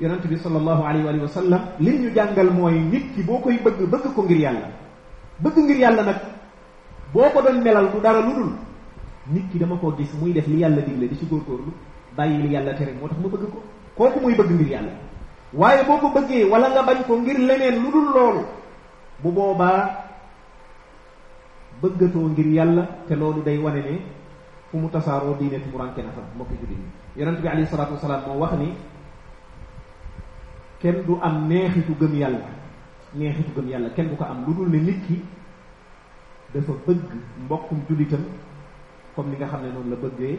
yonent 0.00 0.26
bi 0.26 0.36
sallallahu 0.38 0.82
alayhi 0.82 1.06
wa 1.22 1.28
sallam 1.30 1.62
li 1.78 1.92
ñu 1.98 2.10
jàngal 2.14 2.50
mooy 2.50 2.78
nit 2.80 3.14
boo 3.26 3.38
koy 3.38 3.58
bëgg 3.62 3.78
bëgg 3.90 4.04
ko 4.14 4.22
ngir 4.22 4.38
yàlla 4.40 4.68
bëgg 5.38 5.56
ngir 5.56 5.78
yàlla 5.78 6.02
nag 6.02 6.18
boo 7.12 7.30
ko 7.32 7.42
doon 7.42 7.62
melal 7.62 7.90
du 7.92 8.00
dara 8.02 8.20
lu 8.20 8.34
dul 8.34 8.52
nit 9.30 9.54
dama 9.54 9.76
koo 9.76 9.92
gis 9.96 10.10
muy 10.20 10.32
def 10.32 10.46
li 10.48 10.58
yàlla 10.58 10.82
digle 10.82 11.06
di 11.08 11.16
ci 11.16 11.26
góor 11.26 11.40
góorgóorlu 11.46 11.72
bàyyi 12.16 12.42
li 12.42 12.48
yàlla 12.54 12.74
tere 12.74 12.92
moo 13.00 13.08
tax 13.08 13.18
ma 13.22 13.28
bëgg 13.28 13.46
ko 13.52 13.62
kooku 13.96 14.20
muy 14.20 14.34
bëgg 14.34 14.50
ngir 14.50 14.68
yàlla 14.72 14.90
waaye 15.52 15.84
boo 15.86 15.98
ko 15.98 16.10
bëggee 16.10 16.44
wala 16.50 16.68
nga 16.70 16.82
bañ 16.82 17.04
ko 17.06 17.16
ngir 17.16 17.38
leneen 17.38 17.82
lu 17.82 17.90
dul 17.92 18.10
loolu 18.14 18.44
bu 19.22 19.30
boobaa 19.30 19.94
bëggatoo 21.82 22.28
ngir 22.34 22.46
yàlla 22.46 22.86
te 23.06 23.14
loolu 23.14 23.42
day 23.44 23.58
wane 23.58 23.78
ne 23.82 24.00
fu 24.70 24.76
mu 24.78 24.88
tasaaroo 24.90 25.36
diine 25.38 25.58
fu 25.62 25.68
mu 25.70 25.78
rànke 25.78 26.02
na 26.02 26.10
fa 26.10 26.20
mbokki 26.34 26.54
jullit 26.60 26.78
yi 26.78 27.22
yonent 27.22 27.40
bi 27.40 27.46
alayhi 27.48 27.68
salaatu 27.70 28.58
ni 28.58 28.74
kenn 30.84 31.02
du 31.06 31.14
am 31.26 31.36
neexitu 31.48 31.94
gëm 32.00 32.14
yàlla 32.14 32.40
neexitu 33.16 33.52
gëm 33.56 33.68
yàlla 33.72 33.88
kenn 33.96 34.08
du 34.10 34.16
ko 34.16 34.24
am 34.24 34.44
lu 34.46 34.52
dul 34.58 34.68
ne 34.68 34.78
nit 34.80 35.00
ki 35.06 35.16
dafa 36.52 36.72
bëgg 36.86 37.04
mbokkum 37.46 37.78
jullitam 37.88 38.20
comme 39.16 39.30
li 39.30 39.36
nga 39.38 39.46
xam 39.50 39.62
ne 39.62 39.70
noonu 39.72 39.90
la 39.90 39.96
bëggee 39.96 40.38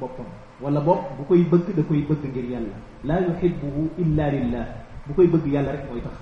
boppam 0.00 0.26
wala 0.60 0.80
bopp 0.80 1.02
bu 1.16 1.22
koy 1.28 1.44
bëgg 1.50 1.76
da 1.76 1.82
koy 1.84 2.02
bëgg 2.08 2.24
ngir 2.32 2.44
yàlla 2.50 2.74
laa 3.04 3.20
yuhibbuhu 3.20 3.82
illa 4.02 4.26
lillah 4.34 4.66
bu 5.06 5.14
koy 5.14 5.26
bëgg 5.28 5.46
yàlla 5.46 5.70
rek 5.72 5.84
mooy 5.88 6.00
tax 6.02 6.16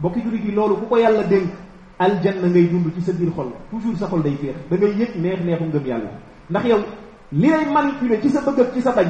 mbokki 0.00 0.20
jullit 0.22 0.44
yi 0.46 0.50
loolu 0.54 0.76
bu 0.76 0.86
ko 0.88 0.96
yàlla 0.96 1.22
dénk 1.28 1.50
aljanna 1.98 2.48
ngay 2.48 2.66
dund 2.70 2.94
ci 2.94 3.02
sa 3.02 3.12
biir 3.12 3.30
xol 3.34 3.50
toujours 3.70 3.98
sa 3.98 4.06
xol 4.06 4.22
day 4.22 4.36
féex 4.40 4.56
da 4.70 4.76
ngay 4.78 4.96
yëg 5.00 5.16
neex 5.20 5.40
neexu 5.44 5.64
ngëm 5.64 5.86
yàlla 5.86 6.10
ndax 6.50 6.64
yow 6.66 6.78
li 7.32 7.48
lay 7.48 7.66
manipuler 7.72 8.20
ci 8.22 8.30
sa 8.30 8.40
bëgg 8.40 8.72
ci 8.72 8.80
sa 8.80 8.92
bañ 8.94 9.08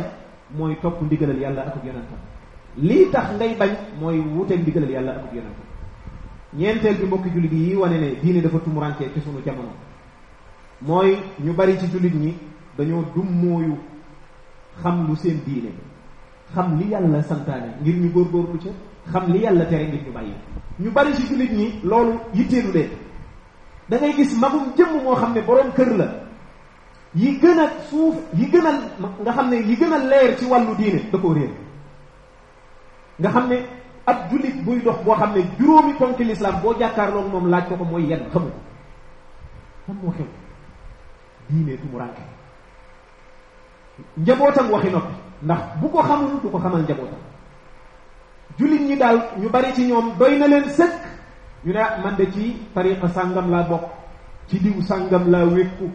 mooy 0.57 0.75
topp 0.83 1.03
ndigalal 1.03 1.39
yàlla 1.39 1.63
ak 1.69 1.77
yonentam 1.87 2.19
lii 2.77 3.07
tax 3.13 3.33
ngay 3.35 3.55
bañ 3.59 3.71
mooy 4.01 4.19
wuteeg 4.21 4.61
ndigalal 4.63 4.91
yàlla 4.91 5.13
ak 5.13 5.33
yonent 5.35 5.57
ñeenteel 6.59 6.97
bi 6.99 7.05
mbokki 7.07 7.31
jullit 7.31 7.53
yi 7.53 7.75
wane 7.77 7.99
ne 8.01 8.17
diine 8.23 8.41
dafa 8.41 8.59
tumurankee 8.61 9.11
ci 9.15 9.21
sunu 9.21 9.41
jamono 9.45 9.73
mooy 10.81 11.17
ñu 11.45 11.53
bari 11.53 11.79
ci 11.79 11.87
jullit 11.91 12.15
ñi 12.15 12.35
dañoo 12.79 13.05
dum 13.15 13.77
xam 14.83 15.07
lu 15.07 15.17
seen 15.17 15.41
diine 15.47 15.71
xam 16.55 16.79
li 16.79 16.89
yàlla 16.91 17.23
santaane 17.23 17.75
ngir 17.83 17.95
ñu 17.97 18.09
góorgóorlu 18.11 18.59
ca 18.63 18.71
xam 19.13 19.33
li 19.33 19.41
yàlla 19.43 19.65
tere 19.67 19.87
ngir 19.89 20.03
ñu 20.07 20.13
bàyyi 20.13 20.33
ñu 20.81 20.91
bari 20.91 21.15
ci 21.15 21.23
jullit 21.27 21.53
ñi 21.53 21.75
loolu 21.85 22.21
yitteelu 22.35 22.73
leen 22.73 22.91
da 23.89 23.99
ngay 23.99 24.13
gis 24.17 24.35
magum 24.39 24.65
jëmm 24.77 25.03
moo 25.05 25.15
xam 25.15 25.35
ne 25.35 25.43
boroom 25.43 25.73
kër 25.75 25.97
la 25.97 26.09
yi 27.15 27.39
gën 27.41 27.59
a 27.59 27.69
suuf 27.91 28.17
yi 28.35 28.47
gën 28.51 28.67
a 28.67 28.73
nga 29.21 29.31
xam 29.33 29.49
ne 29.51 29.57
yi 29.57 29.77
gën 29.77 29.93
a 29.93 29.99
leer 29.99 30.39
ci 30.39 30.47
wàllu 30.47 30.75
diine 30.75 31.11
da 31.13 31.19
koo 31.19 31.35
réer 31.35 31.53
nga 33.21 33.29
xam 33.33 33.47
ne 33.49 33.59
ab 34.07 34.31
jullit 34.31 34.57
buy 34.65 34.81
dox 34.81 35.05
boo 35.05 35.13
xam 35.17 35.33
ne 35.37 35.45
juróomi 35.59 35.93
ponk 36.01 36.19
lislaam 36.21 36.61
boo 36.63 36.75
jàkkaarloog 36.79 37.29
moom 37.29 37.49
laaj 37.51 37.69
ko 37.69 37.77
ko 37.77 37.85
mooy 37.85 38.09
yan 38.09 38.25
xamu 38.33 38.51
ko 39.87 40.13
njabootam 44.17 44.71
waxi 44.73 44.91
noppi 44.91 45.15
ndax 45.45 45.61
bu 45.81 45.87
ko 45.91 46.01
xamul 46.03 46.41
du 46.43 46.49
ko 46.51 46.59
xamal 46.59 46.83
njabootam 46.83 47.21
jullit 48.59 48.83
ñi 48.89 48.97
daal 48.97 49.19
ñu 49.41 49.49
bari 49.49 49.73
ci 49.75 49.87
ñoom 49.93 50.17
doy 50.19 50.39
na 50.39 50.47
leen 50.49 50.65
sëkk 50.65 50.95
ñu 51.65 51.73
ne 51.73 51.79
ah, 51.81 51.99
man 52.03 52.17
de 52.17 52.25
ci 52.33 52.57
tariqa 52.75 53.09
sàngam 53.09 53.51
laa 53.51 53.69
bokk 53.69 53.85
ci 54.49 54.59
diw 54.59 54.81
sàngam 54.83 55.31
laa 55.31 55.45
wékku 55.45 55.91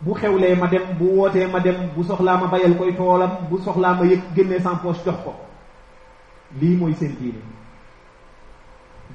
bu 0.00 0.14
xewlee 0.18 0.54
ma 0.56 0.66
dem 0.70 0.82
bu 1.00 1.04
wootee 1.16 1.46
ma 1.46 1.60
dem 1.64 1.74
bu 1.96 2.04
soxlaa 2.04 2.36
ma 2.36 2.46
bayal 2.52 2.74
koy 2.78 2.94
toolam 2.96 3.30
bu 3.50 3.58
soxlaa 3.58 3.94
ma 3.94 4.04
yëg 4.06 4.20
génnee 4.36 4.58
sans 4.60 4.76
poche 4.82 5.00
jox 5.04 5.14
ko 5.24 5.32
lii 6.60 6.76
mooy 6.76 6.94
seen 6.94 7.12
diine 7.20 7.38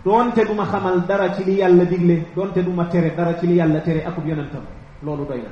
doonte 0.05 0.39
du 0.45 0.53
xamal 0.71 1.05
dara 1.07 1.29
ci 1.35 1.43
li 1.45 1.53
yàlla 1.59 1.85
digle 1.85 2.25
doonte 2.35 2.57
du 2.65 2.71
ma 2.71 2.85
tere 2.85 3.13
dara 3.17 3.37
ci 3.39 3.47
li 3.47 3.55
yàlla 3.55 3.79
tere 3.81 4.05
akub 4.05 4.25
yonentam 4.27 4.63
loolu 5.03 5.25
doy 5.25 5.41
na 5.41 5.49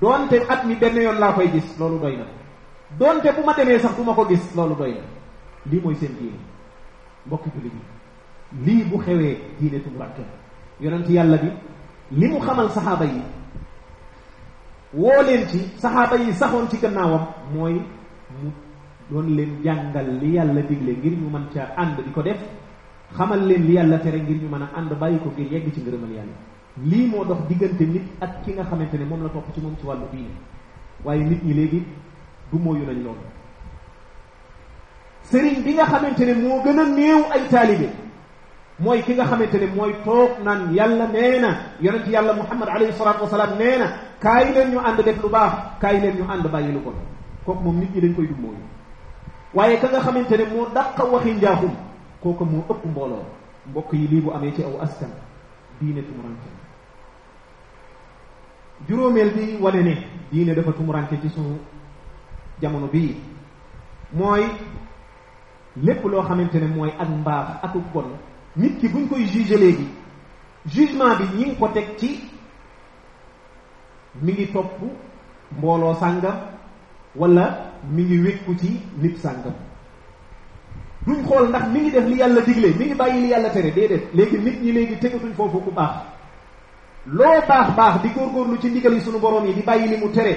doonte 0.00 0.34
at 0.48 0.64
mi 0.64 0.74
benn 0.76 0.96
yoon 1.02 1.18
laa 1.18 1.32
koy 1.32 1.48
gis 1.52 1.78
loolu 1.78 1.98
doy 2.00 2.16
na 2.16 2.24
doonte 2.98 3.32
bu 3.36 3.44
ma 3.44 3.52
demee 3.52 3.78
sax 3.78 3.96
du 3.96 4.02
ma 4.04 4.14
ko 4.14 4.26
gis 4.28 4.54
loolu 4.56 4.74
doy 4.74 4.92
na 4.92 5.00
lii 5.70 5.80
mooy 5.80 5.94
seen 5.94 6.12
diine 6.18 6.38
mbokki 7.26 7.50
jullit 7.54 7.72
yi 7.74 8.64
lii 8.66 8.84
bu 8.84 8.98
xewee 8.98 9.36
diine 9.60 9.78
tumurànke 9.84 10.22
yonent 10.80 11.08
yàlla 11.10 11.36
bi 11.36 11.50
li 12.12 12.28
mu 12.28 12.40
xamal 12.40 12.70
saxaaba 12.70 13.04
yi 13.04 13.22
woo 14.96 15.22
leen 15.22 15.46
ci 15.48 15.58
saxaaba 15.76 16.16
yi 16.16 16.32
saxoon 16.40 16.68
ci 16.70 16.76
gannaawam 16.78 17.24
mooy 17.54 17.74
mu 18.40 18.50
doon 19.10 19.28
leen 19.36 19.52
jàngal 19.64 20.08
li 20.20 20.28
yàlla 20.36 20.60
digle 20.68 20.92
ngir 20.96 21.12
ñu 21.20 21.28
man 21.30 21.44
ca 21.54 21.62
ànd 21.76 22.00
di 22.04 22.10
ko 22.10 22.22
def 22.22 22.38
xamal 23.16 23.40
leen 23.48 23.62
li 23.66 23.72
yàlla 23.74 23.98
tere 23.98 24.18
ngir 24.22 24.38
ñu 24.42 24.48
mën 24.48 24.62
a 24.62 24.68
ànd 24.78 24.90
bàyyi 25.00 25.18
ko 25.18 25.30
ngir 25.30 25.52
yegg 25.52 25.72
ci 25.74 25.80
ngërëmal 25.80 26.12
yàlla 26.16 26.36
lii 26.90 27.06
moo 27.08 27.24
dox 27.26 27.38
diggante 27.48 27.82
nit 27.86 28.02
ak 28.20 28.42
ki 28.44 28.52
nga 28.52 28.64
xamante 28.64 28.94
ne 28.98 29.04
moom 29.04 29.22
la 29.22 29.28
topp 29.28 29.52
ci 29.54 29.60
moom 29.60 29.74
ci 29.78 29.86
wàllu 29.86 30.06
diine 30.12 30.34
waaye 31.04 31.22
nit 31.24 31.44
ñi 31.44 31.52
léegi 31.54 31.82
du 32.50 32.58
mooyu 32.58 32.84
nañ 32.86 33.02
loolu 33.02 33.26
sëriñ 35.24 35.62
bi 35.62 35.74
nga 35.74 35.84
xamante 35.84 36.20
ne 36.24 36.34
moo 36.40 36.62
gën 36.64 36.78
a 36.78 36.84
néew 36.84 37.22
ay 37.34 37.48
taalibe 37.50 37.88
mooy 38.78 39.00
ki 39.02 39.14
nga 39.16 39.24
xamante 39.24 39.56
ne 39.56 39.66
mooy 39.74 39.94
toog 40.04 40.36
naan 40.44 40.74
yàlla 40.76 41.08
nee 41.08 41.40
na 41.40 41.48
yonent 41.80 42.06
yàlla 42.08 42.34
muhammad 42.36 42.68
alayhi 42.68 42.92
salaatu 42.92 43.24
wasalaam 43.24 43.56
nee 43.58 43.78
na 43.78 43.86
kaay 44.20 44.52
leen 44.52 44.72
ñu 44.74 44.78
ànd 44.80 45.00
def 45.02 45.22
lu 45.22 45.28
baax 45.28 45.80
kaay 45.80 46.00
leen 46.00 46.16
ñu 46.20 46.24
ànd 46.30 46.46
bàyyi 46.52 46.72
lu 46.72 46.80
ko 46.84 46.92
kooku 47.46 47.62
moom 47.64 47.78
nit 47.80 47.94
ñi 47.94 48.00
dañ 48.00 48.14
koy 48.14 48.26
dummóoyu 48.26 48.60
waaye 49.54 49.76
ka 49.80 49.88
nga 49.88 50.00
xamante 50.00 50.36
ne 50.36 50.44
moo 50.52 50.66
dàq 50.74 50.98
waxi 51.12 51.34
njaaxum 51.34 51.72
kooku 52.22 52.44
moo 52.44 52.64
ëpp 52.70 52.84
mbooloo 52.84 53.24
mbokk 53.70 53.92
yi 53.92 54.08
lii 54.08 54.20
bu 54.20 54.30
amee 54.32 54.52
ci 54.52 54.62
aw 54.64 54.80
askan 54.82 55.10
diine 55.80 56.02
tumuranke 56.02 56.50
juróomeel 58.88 59.30
bi 59.32 59.56
wane 59.62 59.82
ne 59.82 59.96
diine 60.32 60.54
dafa 60.54 60.72
tumuranke 60.72 61.16
ci 61.22 61.28
suñu 61.28 61.56
jamono 62.60 62.86
bii 62.92 63.16
mooy 64.12 64.44
lépp 65.82 66.04
loo 66.04 66.22
xamante 66.22 66.56
ne 66.60 66.66
mooy 66.68 66.92
ak 66.98 67.08
mbaax 67.08 67.48
ak 67.64 67.72
bon 67.94 68.12
nit 68.56 68.78
ki 68.80 68.88
buñ 68.88 69.06
koy 69.08 69.26
juge 69.26 69.56
léegi 69.58 69.86
jugement 70.74 71.14
bi 71.16 71.24
ñi 71.36 71.44
ngi 71.44 71.56
ko 71.58 71.68
teg 71.74 71.88
ci 71.98 72.08
mi 74.22 74.32
ngi 74.32 74.46
topp 74.52 74.78
mbooloo 75.58 75.94
sàngam 76.00 76.34
wala 77.20 77.44
mi 77.94 78.02
ngi 78.02 78.18
wékku 78.24 78.54
ci 78.60 78.68
nit 79.02 79.16
sàngam 79.22 79.52
duñ 81.06 81.20
xool 81.28 81.44
ndax 81.48 81.64
mi 81.72 81.80
ngi 81.80 81.90
def 81.90 82.06
li 82.10 82.16
yàlla 82.20 82.40
digle 82.46 82.68
mi 82.78 82.84
ngi 82.86 82.94
bàyyi 82.94 83.20
li 83.22 83.28
yàlla 83.32 83.50
tere 83.54 83.70
déedéet 83.72 84.04
léegi 84.16 84.38
nit 84.38 84.56
ñi 84.62 84.72
léegi 84.72 84.96
tegatuñ 85.02 85.32
foofu 85.36 85.58
ku 85.64 85.70
baax 85.70 85.90
loo 87.16 87.40
baax 87.48 87.68
baax 87.78 87.94
di 88.02 88.08
góorgóorlu 88.14 88.58
ci 88.60 88.68
ndigal 88.68 88.94
yi 88.94 89.00
sunu 89.00 89.18
borom 89.18 89.46
yi 89.46 89.54
di 89.54 89.62
bàyyi 89.62 89.88
li 89.88 89.96
mu 89.98 90.08
tere 90.10 90.34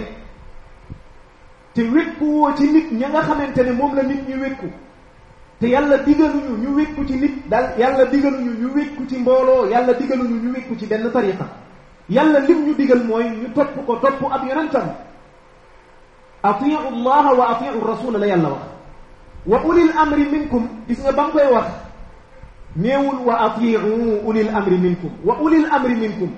te 1.73 1.81
wékku 1.93 2.25
woo 2.35 2.53
ci 2.57 2.63
nit 2.71 2.87
ña 2.91 3.07
nga 3.09 3.21
xamante 3.21 3.63
ne 3.63 3.71
moom 3.71 3.95
la 3.95 4.03
nit 4.03 4.21
ñi 4.27 4.35
wékku 4.41 4.67
te 5.59 5.67
yalla 5.69 5.97
digaluñu 5.97 6.55
ñu 6.61 6.75
wékku 6.75 7.05
ci 7.05 7.13
nit 7.15 7.49
dal 7.49 7.73
yalla 7.77 8.05
digaluñu 8.05 8.51
ñu 8.61 8.69
wékku 8.73 9.03
ci 9.09 9.17
mbolo 9.17 9.67
yalla 9.69 9.93
digaluñu 9.93 10.35
ñu 10.43 10.51
wékku 10.53 10.75
ci 10.79 10.85
benn 10.87 11.11
tariqa 11.11 11.45
yalla 12.09 12.39
lim 12.39 12.65
ñu 12.65 12.73
digal 12.75 13.03
moy 13.03 13.25
ñu 13.29 13.51
top 13.53 13.67
ko 13.85 13.95
top 13.97 14.17
ab 14.31 14.43
yonentam 14.47 14.87
allah 16.41 17.33
wa 17.37 17.45
atiu 17.51 17.79
rasul 17.85 18.17
la 18.17 18.25
yalla 18.25 18.49
wax 19.45 19.61
wa 19.63 19.69
ulil 19.69 19.91
amri 19.97 20.25
minkum 20.31 20.67
gis 20.87 20.99
nga 21.01 21.11
bang 21.11 21.29
koy 21.31 21.47
wax 21.53 21.67
neewul 22.75 23.19
wa 23.25 23.35
atiu 23.41 23.79
ulil 24.25 24.49
amri 24.55 24.77
minkum 24.77 25.11
wa 25.25 25.35
ulil 25.41 25.65
amri 25.71 25.95
minkum 25.95 26.29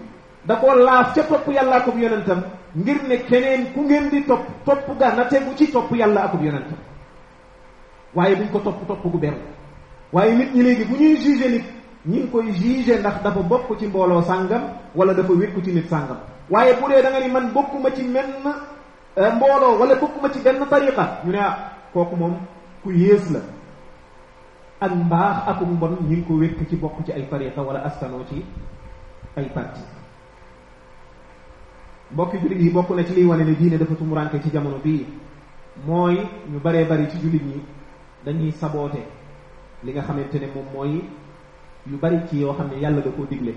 da 0.45 0.55
ko 0.55 0.73
laaf 0.75 1.13
ca 1.13 1.21
top 1.23 1.47
yalla 1.47 1.81
ko 1.81 1.91
yonentam 1.95 2.41
ngir 2.75 3.01
ne 3.07 3.17
keneen 3.17 3.71
ku 3.73 3.81
ngeen 3.81 4.09
di 4.09 4.25
top 4.25 4.41
top 4.65 4.97
ga 4.99 5.13
na 5.15 5.25
teggu 5.27 5.53
ci 5.55 5.69
top 5.71 5.91
yalla 5.93 6.21
ak 6.23 6.33
yonentam 6.41 6.77
waaye 8.15 8.35
buñ 8.35 8.47
ko 8.51 8.59
topp 8.59 8.83
topp 8.87 9.03
gu 9.07 9.17
ber 9.17 9.33
waaye 10.11 10.31
nit 10.35 10.53
ñi 10.55 10.63
léegi 10.63 10.85
bu 10.85 10.95
ñuy 10.99 11.15
juger 11.17 11.51
nit 11.51 11.65
ñi 12.05 12.17
ngi 12.19 12.27
koy 12.31 12.51
juger 12.51 12.99
ndax 12.99 13.23
dafa 13.23 13.41
bokk 13.43 13.79
ci 13.79 13.87
mbooloo 13.87 14.21
sàngam 14.21 14.61
wala 14.95 15.13
dafa 15.13 15.33
wékku 15.33 15.61
ci 15.63 15.71
nit 15.71 15.87
sàngam 15.89 16.17
waaye 16.49 16.73
bu 16.79 16.87
dee 16.89 17.01
da 17.01 17.09
nga 17.09 17.19
ni 17.19 17.31
man 17.31 17.53
bokkuma 17.53 17.91
ci 17.95 18.03
menn 18.03 18.29
euh, 19.17 19.31
mbooloo 19.35 19.79
wala 19.79 19.95
bokkuma 19.95 20.29
ci 20.33 20.39
benn 20.39 20.65
tariqa 20.69 21.21
ñu 21.25 21.31
ne 21.31 21.39
ah 21.39 21.57
kooku 21.93 22.15
moom 22.15 22.35
ku 22.83 22.91
yées 22.91 23.31
la 23.31 23.39
ak 24.81 24.91
mbaax 24.91 25.37
ak 25.47 25.59
mbon 25.61 25.97
ñi 26.07 26.15
ngi 26.17 26.23
ko 26.27 26.33
wékk 26.33 26.67
ci 26.69 26.75
bokk 26.75 27.05
ci 27.05 27.11
ay 27.13 27.27
tariqa 27.31 27.61
wala 27.61 27.79
askanoo 27.85 28.25
ci 28.29 28.43
ay 29.37 29.45
parti 29.53 29.79
mbokki 32.11 32.37
jullit 32.41 32.59
yi 32.59 32.69
bokk 32.69 32.89
na 32.89 33.03
ci 33.05 33.13
liy 33.13 33.25
wane 33.25 33.43
ne 33.45 33.53
diine 33.55 33.77
dafa 33.77 33.95
tumuranke 33.95 34.41
ci 34.43 34.49
jamono 34.51 34.77
bii 34.83 35.05
mooy 35.87 36.15
ñu 36.51 36.59
baree 36.59 36.83
bari 36.83 37.07
ci 37.07 37.17
julit 37.17 37.41
ñi 37.43 37.63
dañuy 38.25 38.51
saboote 38.51 39.01
li 39.83 39.91
nga 39.93 40.01
xamante 40.01 40.35
ne 40.39 40.47
moom 40.53 40.65
mooy 40.73 41.01
yu 41.89 41.97
bari 41.97 42.19
ci 42.29 42.39
yoo 42.41 42.53
xam 42.53 42.67
ne 42.69 42.79
yàlla 42.79 43.01
da 43.01 43.09
koo 43.09 43.25
digle 43.25 43.53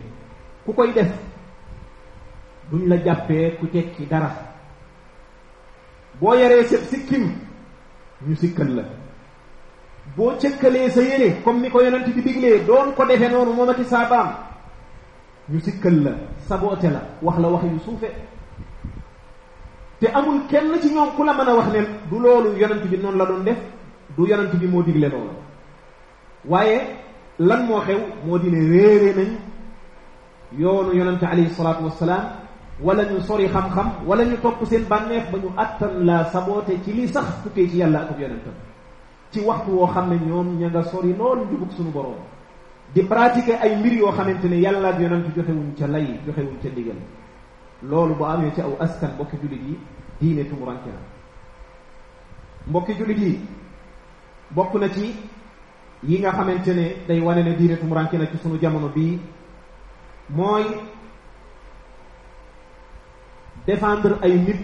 ku 0.65 0.73
koy 0.73 0.93
def 0.93 1.13
duñ 2.71 2.89
la 2.89 2.97
jàppee 3.05 3.57
ku 3.59 3.67
tekki 3.67 4.07
dara 4.07 4.31
boo 6.21 6.35
yaree 6.35 6.65
sëb 6.65 6.83
sikkim 6.91 7.25
ñu 8.27 8.35
sikkal 8.37 8.69
la 8.77 8.83
boo 10.17 10.33
cëkkalee 10.39 10.91
sa 10.91 11.03
yére 11.03 11.43
comme 11.45 11.61
ni 11.61 11.71
ko 11.71 11.83
yonent 11.83 12.07
bi 12.15 12.23
diglee 12.23 12.65
doon 12.65 12.95
ko 12.97 13.05
defe 13.05 13.29
noonu 13.31 13.53
moom 13.53 13.69
ak 13.69 13.79
i 13.79 13.85
saabaam 13.85 14.33
ñu 15.53 15.61
sikkal 15.61 16.03
la 16.03 16.11
saboote 16.49 16.85
la 16.91 17.01
wax 17.23 17.39
la 17.39 17.49
wax 17.49 17.65
yu 17.65 17.79
suufe 17.85 18.09
te 20.01 20.07
amul 20.07 20.47
kenn 20.49 20.81
ci 20.81 20.89
ñoom 20.91 21.15
ku 21.17 21.23
la 21.23 21.33
mën 21.35 21.49
a 21.49 21.55
wax 21.55 21.67
ne 21.73 21.81
du 22.11 22.19
loolu 22.19 22.57
yonent 22.59 22.83
bi 22.87 22.97
noonu 22.97 23.19
la 23.19 23.27
doon 23.27 23.45
def 23.45 23.59
du 24.17 24.27
yonent 24.31 24.51
bi 24.55 24.67
mo 24.67 24.83
digle 24.83 25.09
non 25.11 25.29
wayé 26.47 26.81
lan 27.39 27.67
mo 27.67 27.81
xew 27.81 27.99
moo 28.27 28.39
di 28.39 28.49
ne 28.51 28.69
réere 28.69 29.15
nañ 29.25 29.37
yoonu 30.59 30.93
yonent 30.97 31.23
ali 31.23 31.49
sallatu 31.51 31.85
wassalam 31.85 32.25
wala 32.81 33.05
ñu 33.05 33.21
sori 33.21 33.49
xam-xam 33.49 33.93
wala 34.07 34.25
ñu 34.25 34.37
top 34.43 34.65
seen 34.65 34.85
banéx 34.85 35.31
ba 35.31 35.39
ñu 35.39 35.51
attan 35.57 36.05
la 36.07 36.25
saboté 36.27 36.79
ci 36.85 36.93
li 36.93 37.07
sax 37.09 37.25
tukkee 37.45 37.69
ci 37.69 37.77
yàlla 37.79 38.01
ak 38.11 38.19
yonentam 38.19 38.55
ci 39.31 39.41
waxtu 39.41 39.71
wo 39.71 39.87
xamné 39.87 40.17
ne 40.21 40.27
ñoom 40.27 40.59
ña 40.59 40.69
nga 40.69 40.83
sori 40.85 41.13
loolu 41.17 41.45
njubug 41.47 41.71
suñu 41.73 41.91
borom 41.91 42.15
di 42.95 43.03
pratiquer 43.03 43.59
ay 43.61 43.77
mbir 43.77 43.93
yo 43.95 44.11
xamante 44.13 44.45
yàlla 44.47 44.89
ak 44.89 44.99
yonent 45.01 45.25
wuñ 45.37 45.75
ci 45.77 45.85
lay 45.89 46.21
joxé 46.27 46.43
wuñ 46.43 46.61
ci 46.63 46.71
digal 46.71 46.97
loolu 47.83 48.15
bu 48.15 48.25
amé 48.25 48.53
ci 48.55 48.61
aw 48.61 48.77
askan 48.79 49.11
mbokki 49.15 49.37
julit 49.43 49.61
yi 49.69 49.79
diine 50.21 50.49
tumuranke 50.49 50.87
na 50.89 50.99
mbokki 52.69 52.93
julit 52.95 53.19
yi 53.19 53.39
bokk 54.51 54.75
na 54.75 54.89
ci 54.91 55.15
yi 56.07 56.19
nga 56.19 56.33
xamante 56.33 56.73
ne 56.75 56.97
day 57.07 57.21
wane 57.21 57.43
ne 57.43 57.55
diine 57.57 57.79
tumuraanke 57.79 58.17
la 58.19 58.27
ci 58.31 58.37
sunu 58.39 58.59
jamono 58.59 58.89
bii 58.89 59.19
mooy 60.29 60.65
défendre 63.67 64.17
ay 64.23 64.37
nit 64.39 64.61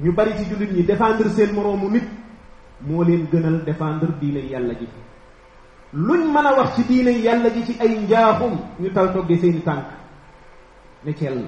ñu 0.00 0.12
bari 0.12 0.32
ci 0.36 0.44
jullit 0.44 0.70
ñi 0.72 0.82
défendre 0.84 1.28
seen 1.30 1.52
moroomu 1.54 1.88
nit 1.90 2.04
moo 2.80 3.02
leen 3.02 3.26
gënal 3.30 3.64
défendre 3.64 4.12
diine 4.20 4.40
yàlla 4.46 4.74
ji 4.74 4.88
luñ 5.92 6.20
mën 6.32 6.46
a 6.46 6.54
wax 6.54 6.74
ci 6.76 6.84
diine 6.86 7.10
yàlla 7.10 7.50
ji 7.50 7.64
ci 7.64 7.76
ay 7.80 7.98
njaaxum 8.02 8.58
ñu 8.80 8.92
tal 8.92 9.12
togge 9.12 9.36
seeni 9.38 9.62
tànk 9.62 9.84
ne 11.04 11.14
ceel 11.14 11.46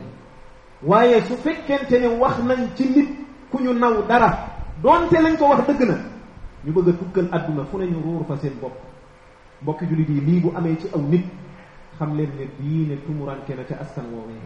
waaye 0.82 1.20
su 1.26 1.34
fekkente 1.36 1.98
ne 2.00 2.06
wax 2.18 2.38
nañ 2.38 2.70
ci 2.74 2.84
nit 2.88 3.08
ku 3.50 3.58
ñu 3.62 3.72
naw 3.74 4.06
dara 4.08 4.46
doonte 4.82 5.12
lañ 5.20 5.36
ko 5.36 5.46
wax 5.48 5.66
dëgg 5.66 5.86
na 5.88 6.10
ñu 6.64 6.72
bëgg 6.72 6.88
a 6.88 6.92
tukkal 6.98 7.28
àdduna 7.32 7.64
fu 7.70 7.76
ne 7.78 7.86
ruur 7.86 8.24
fa 8.26 8.36
seen 8.36 8.52
bopp 8.60 8.74
mbokk 9.62 9.82
julit 9.88 10.08
yi 10.08 10.20
lii 10.20 10.40
bu 10.40 10.52
amee 10.56 10.76
ci 10.78 10.86
aw 10.94 11.00
nit 11.10 11.24
xam 11.98 12.16
leen 12.16 12.30
ne 12.38 12.46
diine 12.60 12.96
tumuranke 13.04 13.50
na 13.56 13.64
ca 13.64 13.76
askan 13.80 14.04
woowe 14.12 14.36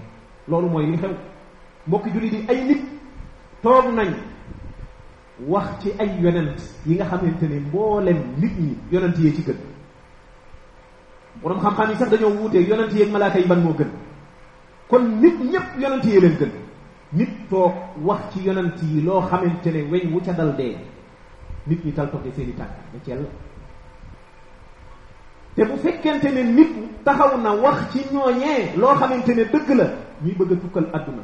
loolu 0.49 0.69
mooy 0.69 0.87
li 0.87 0.97
xew 0.97 1.13
mbokk 1.87 2.07
julit 2.15 2.33
yi 2.33 2.47
ay 2.49 2.65
nit 2.69 2.83
toog 3.63 3.87
nañ 3.95 4.15
wax 5.49 5.67
ci 5.83 5.91
ay 5.99 6.09
yonent 6.23 6.57
yi 6.87 6.95
nga 6.95 7.05
xamante 7.05 7.43
ne 7.49 7.61
mboolem 7.61 8.19
nit 8.41 8.55
ñi 8.61 8.77
yonent 8.93 9.19
yee 9.19 9.35
ci 9.35 9.43
gën 9.43 9.57
borom 11.43 11.61
xam-xam 11.61 11.91
yi 11.91 11.97
sax 11.97 12.11
dañoo 12.11 12.35
wuute 12.41 12.55
yonent 12.69 12.93
yeeg 12.95 13.11
malaaka 13.13 13.39
yi 13.39 13.47
ban 13.47 13.61
moo 13.61 13.75
gën 13.79 13.91
kon 14.89 15.03
nit 15.21 15.37
ñëpp 15.53 15.69
yonent 15.81 16.05
yee 16.05 16.21
leen 16.21 16.37
gën 16.41 16.51
nit 17.13 17.31
toog 17.51 17.73
wax 18.05 18.21
ci 18.33 18.41
yonent 18.45 18.81
yi 18.83 19.03
loo 19.03 19.21
xamante 19.21 19.67
ne 19.73 19.83
weñ 19.91 20.13
wu 20.15 20.21
ca 20.25 20.33
dal 20.33 20.57
dee 20.57 20.77
nit 21.67 21.85
ñi 21.85 21.93
tal 21.93 22.11
toggee 22.11 22.33
seen 22.33 22.49
i 22.49 22.53
tànk 22.53 22.71
ne 22.93 22.99
cell 23.05 23.25
te 25.55 25.65
bu 25.65 25.77
fekkente 25.83 26.29
ne 26.33 26.43
nit 26.53 26.73
taxaw 27.05 27.39
na 27.41 27.53
wax 27.63 27.91
ci 27.93 28.05
ñooñee 28.13 28.77
loo 28.77 28.95
xamante 28.95 29.29
ne 29.35 29.45
dëgg 29.45 29.69
la 29.77 29.87
ñuy 30.23 30.35
bëgg 30.39 30.53
a 30.53 30.57
tukkal 30.57 30.87
adduna 30.97 31.23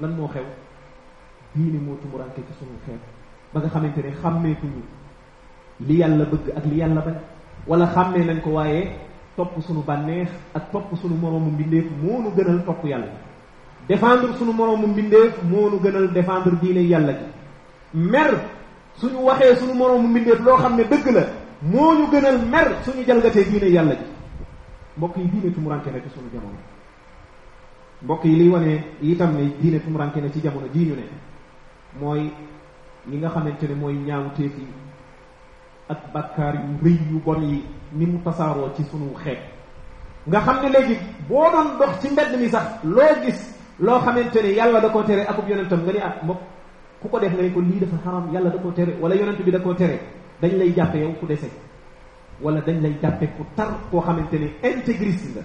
lan 0.00 0.14
moo 0.16 0.28
xew 0.28 0.44
diine 1.54 1.78
moo 1.80 1.96
tumurante 2.00 2.40
ci 2.46 2.52
suñu 2.58 2.78
xeet 2.86 3.00
ba 3.52 3.60
nga 3.60 3.68
xamante 3.68 3.98
ne 4.02 4.10
xàmmeetuñu 4.22 4.82
li 5.80 5.96
yàlla 5.96 6.24
bëgg 6.24 6.52
ak 6.56 6.64
li 6.64 6.76
yàlla 6.76 7.00
bañ 7.00 7.14
wala 7.66 7.86
xàmmee 7.92 8.24
nañ 8.24 8.40
ko 8.40 8.50
waaye 8.50 8.92
topp 9.36 9.60
suñu 9.60 9.82
bànneex 9.84 10.30
ak 10.54 10.70
topp 10.72 10.96
suñu 10.96 11.14
moroomu 11.14 11.50
mbindeef 11.50 11.86
moo 12.02 12.20
nu 12.22 12.30
gënal 12.36 12.64
topp 12.64 12.84
yàlla 12.84 13.06
défendre 13.88 14.32
suñu 14.38 14.52
moroomu 14.52 14.86
mbindeef 14.86 15.42
moo 15.42 15.68
nu 15.70 15.78
gënal 15.82 16.12
défendre 16.12 16.56
diine 16.60 16.80
yàlla 16.86 17.12
ji 17.12 17.28
mer 17.94 18.34
suñu 19.00 19.20
waxee 19.26 19.56
suñu 19.60 19.74
moroomu 19.80 20.08
mbindeef 20.08 20.40
loo 20.46 20.56
xam 20.62 20.72
ne 20.76 20.84
dëgg 20.90 21.06
la 21.16 21.22
moo 21.72 21.90
ñu 21.98 22.04
gënal 22.12 22.36
mer 22.52 22.66
suñu 22.84 23.02
jalgatee 23.06 23.44
diine 23.50 23.68
yàlla 23.76 23.94
ji 24.00 24.04
mbokk 24.96 25.16
yi 25.16 25.24
diine 25.32 25.50
tumuranke 25.54 25.88
na 25.90 26.00
ci 26.02 26.08
suñu 26.14 26.28
jamono 26.34 26.58
mbokk 28.02 28.24
yi 28.24 28.34
liy 28.40 28.48
wane 28.48 28.72
itam 29.02 29.30
ne 29.36 29.44
diine 29.60 29.78
tumuranke 29.84 30.20
ci 30.32 30.40
jamono 30.40 30.66
jii 30.74 30.86
ñu 30.86 30.94
mooy 32.00 32.30
ñi 33.08 33.16
nga 33.18 33.28
xamante 33.28 33.62
ne 33.68 33.74
mooy 33.74 33.94
ñaawteef 33.94 34.54
yi 34.58 34.66
ak 35.88 36.00
bakkaar 36.12 36.54
yu 36.54 36.70
rëy 36.82 36.98
yu 37.10 37.20
bon 37.24 37.40
yi 37.42 37.64
ni 37.92 38.06
mu 38.06 38.18
tasaaroo 38.24 38.74
ci 38.76 38.82
sunu 38.90 39.14
xeet 39.22 39.38
nga 40.28 40.40
xam 40.40 40.60
ne 40.62 40.68
léegi 40.70 40.96
boo 41.28 41.46
doon 41.50 41.78
dox 41.78 42.00
ci 42.00 42.08
mbedd 42.10 42.36
mi 42.38 42.48
sax 42.48 42.82
loo 42.82 43.14
gis 43.24 43.54
loo 43.78 44.00
xamante 44.00 44.42
ne 44.42 44.50
yàlla 44.52 44.80
da 44.80 44.88
ko 44.88 45.02
tere 45.04 45.24
akub 45.26 45.48
yonentam 45.48 45.82
nga 45.82 45.92
ni 45.92 45.98
ah 46.00 46.14
mbokk 46.22 46.42
ku 47.00 47.06
ko 47.08 47.18
def 47.22 47.30
nga 47.32 47.46
ko 47.50 47.60
li 47.62 47.78
dafa 47.78 47.96
haram 48.04 48.32
yàlla 48.34 48.50
da 48.50 48.58
koo 48.58 48.72
tere 48.72 48.92
wala 49.00 49.14
yonent 49.14 49.40
bi 49.42 49.50
da 49.50 49.60
koo 49.60 49.74
tere 49.74 49.98
dañ 50.42 50.52
lay 50.58 50.72
jàppe 50.74 50.96
yow 50.98 51.14
ku 51.20 51.26
déssé 51.26 51.48
wala 52.42 52.60
dañ 52.60 52.80
lay 52.82 52.94
jàppe 53.00 53.26
ku 53.36 53.44
tar 53.54 53.70
ko 53.90 54.00
xamanteni 54.00 54.50
intégriste 54.64 55.36
la 55.38 55.42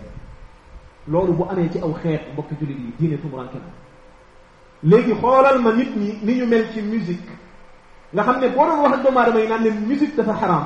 lolu 1.08 1.34
bu 1.34 1.44
amé 1.50 1.70
ci 1.72 1.78
aw 1.80 1.92
xeet 1.94 2.26
mbokki 2.34 2.56
julit 2.60 2.78
yi 2.80 2.94
diine 2.98 3.20
tumuranke 3.22 3.58
na 3.62 3.72
légui 4.90 5.14
xolal 5.14 5.60
ma 5.62 5.74
nit 5.74 5.96
ñi 5.96 6.18
ni 6.24 6.34
ñu 6.38 6.46
mel 6.48 6.66
ci 6.74 6.82
musique 6.82 7.32
nga 8.14 8.24
xamné 8.24 8.50
bo 8.50 8.66
do 8.66 8.82
wax 8.84 8.94
ak 8.94 9.04
doomu 9.04 9.20
aadama 9.20 9.40
yi 9.40 9.48
naan 9.48 9.62
leen 9.64 9.86
musique 9.86 10.16
dafa 10.16 10.32
haram 10.34 10.66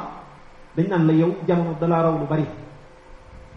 dañ 0.78 0.88
nan 0.88 1.06
la 1.06 1.14
yow 1.14 1.36
jamono 1.46 1.76
da 1.82 1.88
la 1.88 2.02
raw 2.04 2.18
lu 2.18 2.26
bari 2.30 2.46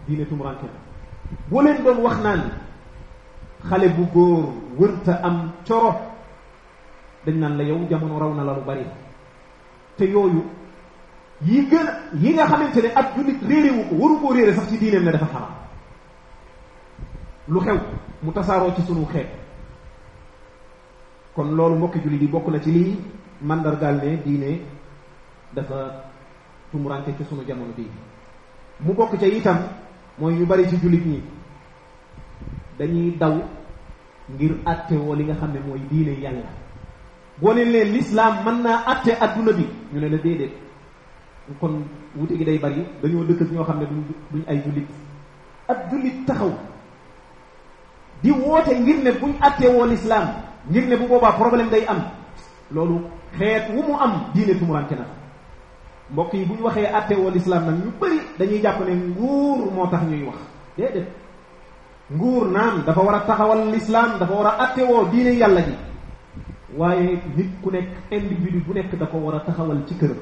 diine 0.05 0.25
tumuranke 0.27 0.65
na 0.65 1.37
bo 1.49 1.61
leen 1.61 1.77
doon 1.83 2.01
wax 2.03 2.17
naan 2.21 2.41
xale 3.69 3.87
bu 3.95 4.03
góor 4.13 4.53
wërta 4.79 5.13
am 5.23 5.51
coro 5.67 6.10
dañ 7.25 7.35
naan 7.37 7.57
la 7.57 7.63
yow 7.63 7.87
jamono 7.89 8.19
raw 8.19 8.33
na 8.33 8.43
la 8.43 8.53
lu 8.57 8.61
bari 8.65 8.85
te 9.97 10.05
yooyu 10.05 10.41
yi 11.47 11.67
gën 11.69 11.87
a 11.87 12.15
yi 12.21 12.33
nga 12.33 12.45
xamante 12.45 12.81
ne 12.81 12.89
ab 12.95 13.13
jullit 13.15 13.37
réeréwu 13.47 13.81
ko 13.89 13.95
waru 13.95 14.15
koo 14.19 14.33
réeré 14.33 14.53
sax 14.53 14.67
ci 14.69 14.77
diineem 14.77 15.03
ne 15.05 15.11
dafa 15.11 15.25
xaraam 15.27 15.47
lu 17.47 17.59
xew 17.59 17.77
mu 18.23 18.31
tasaaroo 18.31 18.73
ci 18.75 18.81
sunu 18.81 19.05
xeet 19.05 19.27
kon 21.35 21.51
loolu 21.55 21.75
mbokki 21.75 21.99
jullit 22.01 22.21
yi 22.21 22.27
bokk 22.27 22.47
na 22.47 22.59
ci 22.59 22.71
lii 22.71 22.97
mandargaal 23.41 23.95
ne 24.03 24.17
diine 24.23 24.59
dafa 25.53 26.03
tumurante 26.71 27.13
ci 27.17 27.23
sunu 27.25 27.43
jamono 27.45 27.73
bii 27.77 27.89
mu 28.79 28.93
bokk 28.93 29.19
ca 29.19 29.25
itam 29.27 29.57
mooy 30.17 30.35
yu 30.37 30.45
bari 30.45 30.67
ci 30.69 30.77
jullit 30.81 31.05
ñi 31.05 31.21
dañuy 32.79 33.15
daw 33.17 33.35
ngir 34.33 34.53
woo 34.99 35.13
li 35.15 35.23
nga 35.25 35.35
xam 35.35 35.51
ne 35.51 35.59
mooy 35.59 35.79
diine 35.89 36.11
yàlla 36.21 36.49
wane 37.41 37.65
leen 37.65 37.91
l'islam 37.93 38.33
mën 38.45 38.61
naa 38.63 38.83
atte 38.85 39.11
adduna 39.25 39.51
bi 39.53 39.65
ñu 39.93 39.99
ne 39.99 40.09
la 40.09 40.17
déedéet 40.17 40.51
kon 41.59 41.81
wute 42.15 42.37
gi 42.37 42.43
day 42.45 42.57
bari 42.57 42.81
dañoo 43.01 43.23
dëkk 43.27 43.51
ñoo 43.51 43.63
xam 43.67 43.79
ne 43.79 43.85
duñ 43.85 44.01
duñ 44.31 44.43
ay 44.47 44.61
jullit 44.63 44.87
ab 45.71 45.77
jullit 45.91 46.25
taxaw 46.27 46.51
di 48.23 48.31
woote 48.31 48.69
ngir 48.79 48.97
ne 49.03 49.11
buñ 49.11 49.33
attee 49.41 49.69
woo 49.73 49.85
l'islam 49.85 50.25
ngir 50.69 50.85
ne 50.87 50.95
bu 50.95 51.07
boobaa 51.07 51.31
problème 51.33 51.69
day 51.69 51.85
am 51.87 52.01
loolu 52.71 52.97
xeet 53.37 53.69
wu 53.75 53.81
mu 53.87 53.93
am 53.99 54.13
diine 54.33 54.53
tumurante 54.59 54.91
na 54.95 55.05
mbokk 56.11 56.33
yi 56.33 56.45
bu 56.45 56.53
ñu 56.53 56.63
waxee 56.63 56.85
atte 56.93 57.13
woo 57.15 57.31
l'islam 57.31 57.65
nag 57.65 57.75
ñu 57.83 57.91
bari 57.99 58.19
dañuy 58.37 58.61
jàpp 58.61 58.79
ne 58.87 58.93
nguur 58.93 59.71
moo 59.73 59.87
tax 59.87 60.01
ñuy 60.03 60.23
wax 60.27 60.37
déedéet 60.77 61.07
nguur 62.11 62.51
naan 62.51 62.83
dafa 62.85 63.01
war 63.01 63.15
a 63.15 63.19
taxawal 63.25 63.71
l'islam 63.71 64.19
dafa 64.19 64.33
war 64.33 64.45
a 64.47 64.61
atte 64.63 64.79
woo 64.81 65.05
diine 65.11 65.31
yàlla 65.33 65.61
ji 65.61 65.73
waaye 66.77 67.19
nit 67.35 67.49
ku 67.63 67.71
nekk 67.71 68.11
individu 68.11 68.59
bu 68.63 68.73
nekk 68.73 68.95
da 68.97 69.05
ko 69.05 69.17
war 69.17 69.35
a 69.35 69.39
taxawal 69.45 69.77
ci 69.87 69.95
këram 69.95 70.17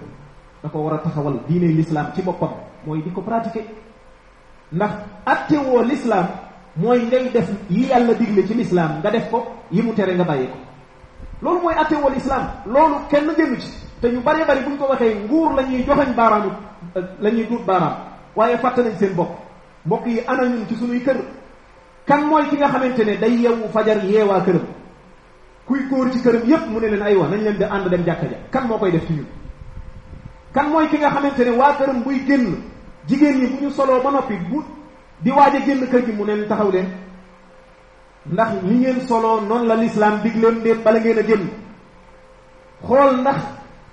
da 0.64 0.70
ko 0.70 0.80
war 0.80 0.94
a 0.96 0.98
taxawal 1.04 1.40
diine 1.48 1.68
l'islam 1.74 2.08
ci 2.16 2.22
boppam 2.22 2.50
mooy 2.86 3.02
di 3.02 3.12
ko 3.12 3.22
pratiquer 3.22 3.64
ndax 4.74 4.92
attewoo 5.26 5.82
l'islam 5.84 6.26
mooy 6.78 7.00
ngay 7.06 7.30
def 7.30 7.50
yi 7.70 7.86
yàlla 7.90 8.14
digle 8.14 8.46
ci 8.48 8.54
l'islam 8.54 9.00
nga 9.00 9.10
def 9.12 9.30
ko 9.30 9.46
yi 9.72 9.82
mu 9.82 9.94
tere 9.94 10.14
nga 10.16 10.24
bàyyi 10.24 10.48
ko 10.48 10.58
loolu 11.42 11.62
mooy 11.62 11.76
attewoo 11.78 12.10
l'islam 12.10 12.48
loolu 12.66 13.06
kenn 13.10 13.30
génnu 13.38 13.60
ci 13.60 13.70
te 14.02 14.08
ñu 14.08 14.22
bare 14.24 14.46
bari 14.46 14.62
bu 14.66 14.70
ñu 14.72 14.78
ko 14.78 14.88
waxee 14.90 15.14
nguur 15.26 15.54
la 15.56 15.64
ñuy 15.64 15.84
joxañ 15.84 16.14
baaraamu 16.16 16.50
la 17.20 17.30
ñuy 17.30 17.46
duut 17.46 17.64
baaraam 17.66 17.96
waaye 18.36 18.58
fàtte 18.58 18.82
seen 18.98 19.14
bopp 19.16 19.38
mbokk 19.86 20.06
yi 20.08 20.20
ana 20.28 20.48
ñun 20.48 20.66
ci 20.68 20.76
suñuy 20.76 21.02
kër 21.04 21.18
kan 22.06 22.24
mooy 22.26 22.48
ki 22.50 22.56
nga 22.56 22.70
xamante 22.70 23.06
ne 23.06 23.18
day 23.18 23.40
yeewu 23.40 23.70
fajar 23.72 23.98
yeewaa 24.06 24.42
këram 24.46 24.79
kuy 25.70 25.86
góor 25.88 26.10
ci 26.12 26.20
këram 26.22 26.48
yépp 26.50 26.66
mu 26.68 26.80
ne 26.80 26.88
leen 26.90 27.02
ay 27.06 27.16
wax 27.16 27.30
nañ 27.30 27.42
leen 27.44 27.58
di 27.58 27.64
ànd 27.64 27.88
dem 27.90 28.04
jàkka 28.06 28.26
ja 28.32 28.38
kan 28.54 28.66
moo 28.68 28.78
koy 28.80 28.92
def 28.92 29.06
ci 29.06 29.14
ñun 29.14 29.26
kan 30.54 30.70
mooy 30.70 30.88
ki 30.90 30.98
nga 30.98 31.10
xamante 31.12 31.40
ne 31.46 31.52
waa 31.52 31.74
këram 31.78 32.02
buy 32.04 32.18
génn 32.28 32.58
jigéen 33.08 33.40
yi 33.42 33.48
bu 33.48 33.62
ñu 33.66 33.70
soloo 33.72 34.02
ba 34.04 34.12
noppi 34.12 34.34
bu 34.50 34.64
di 35.20 35.30
waaj 35.32 35.56
a 35.56 35.60
génn 35.60 35.88
kër 35.88 36.06
gi 36.06 36.12
mu 36.12 36.26
neen 36.26 36.48
taxaw 36.48 36.72
leen 36.72 36.88
ndax 38.26 38.48
li 38.64 38.76
ngeen 38.80 39.02
soloo 39.08 39.42
noonu 39.42 39.66
la 39.68 39.76
lislaam 39.76 40.22
digleen 40.24 40.62
de 40.64 40.74
bala 40.74 41.00
ngeen 41.00 41.20
a 41.20 41.22
génn 41.24 41.48
xool 42.88 43.16
ndax 43.22 43.36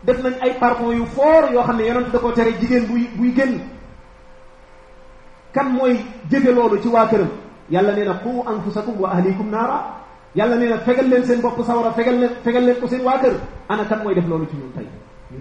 def 0.05 0.23
nañ 0.23 0.35
ay 0.41 0.55
parfum 0.59 0.93
yu 0.97 1.05
foor 1.07 1.53
yoo 1.53 1.63
xam 1.65 1.77
ne 1.77 1.85
yonent 1.85 2.11
da 2.13 2.19
ko 2.19 2.33
tere 2.33 2.53
jigéen 2.59 2.87
buy 2.87 3.05
buy 3.19 3.35
génn 3.37 3.61
kan 5.55 5.69
mooy 5.73 6.01
jëfe 6.31 6.53
loolu 6.55 6.81
ci 6.83 6.89
waa 6.89 7.07
këram 7.07 7.29
yàlla 7.71 7.93
nee 7.93 8.05
na 8.05 8.15
qu 8.15 8.43
anfusakum 8.49 8.95
wa 9.01 9.11
ahlikum 9.11 9.51
naara 9.51 10.06
yàlla 10.37 10.57
nee 10.57 10.69
na 10.69 10.79
fegal 10.79 11.09
leen 11.09 11.25
seen 11.25 11.41
bopp 11.43 11.65
sawara 11.67 11.93
fegal 11.93 12.15
leen 12.21 12.31
fegal 12.45 12.63
leen 12.65 12.77
ko 12.81 12.87
seen 12.89 13.01
waa 13.05 13.19
kër 13.19 13.35
ana 13.69 13.85
kan 13.85 14.03
mooy 14.05 14.15
def 14.15 14.29
loolu 14.29 14.47
ci 14.51 14.57
ñun 14.57 14.73
tey 14.77 14.87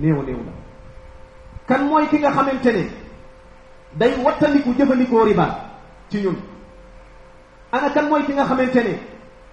néew 0.01 0.23
néew 0.25 0.39
la 0.47 0.51
kan 1.67 1.83
mooy 1.85 2.07
ki 2.07 2.17
nga 2.19 2.31
xamante 2.31 2.71
ne 2.71 2.83
day 3.99 4.11
wattandiku 4.23 4.69
jëfandikoo 4.77 5.25
riba 5.25 5.47
ci 6.09 6.21
ñun 6.23 6.35
ana 7.71 7.89
kan 7.89 8.05
mooy 8.09 8.23
ki 8.23 8.33
nga 8.33 8.45
xamante 8.45 8.75
ne 8.83 8.99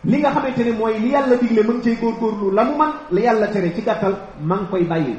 li 0.05 0.19
nga 0.19 0.31
xamante 0.31 0.59
ne 0.65 0.73
mooy 0.73 0.99
li 1.01 1.11
yàlla 1.11 1.37
digle 1.37 1.63
ma 1.67 1.73
ngi 1.75 1.83
cay 1.83 1.97
góorgóorlu 2.01 2.51
la 2.55 2.65
mu 2.65 2.77
man 2.77 2.93
la 3.11 3.21
yàlla 3.21 3.47
tere 3.49 3.75
ci 3.75 3.83
gàttal 3.83 4.15
man 4.41 4.67
koy 4.71 4.85
bàyyi 4.85 5.17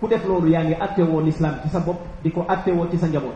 ku 0.00 0.06
def 0.06 0.24
loolu 0.24 0.48
yaa 0.48 0.62
ngi 0.64 0.76
attewoo 0.80 1.20
lislaam 1.20 1.54
ci 1.62 1.68
sa 1.68 1.80
bopp 1.80 2.00
di 2.22 2.30
ko 2.30 2.44
attewoo 2.48 2.86
ci 2.90 2.98
sa 2.98 3.06
njaboot 3.08 3.34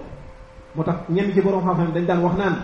moo 0.77 0.85
tax 0.85 0.95
ñenn 1.11 1.33
ci 1.35 1.41
borom 1.41 1.63
xam-xam 1.65 1.93
dañ 1.95 2.07
daan 2.07 2.23
wax 2.23 2.37
naan 2.37 2.57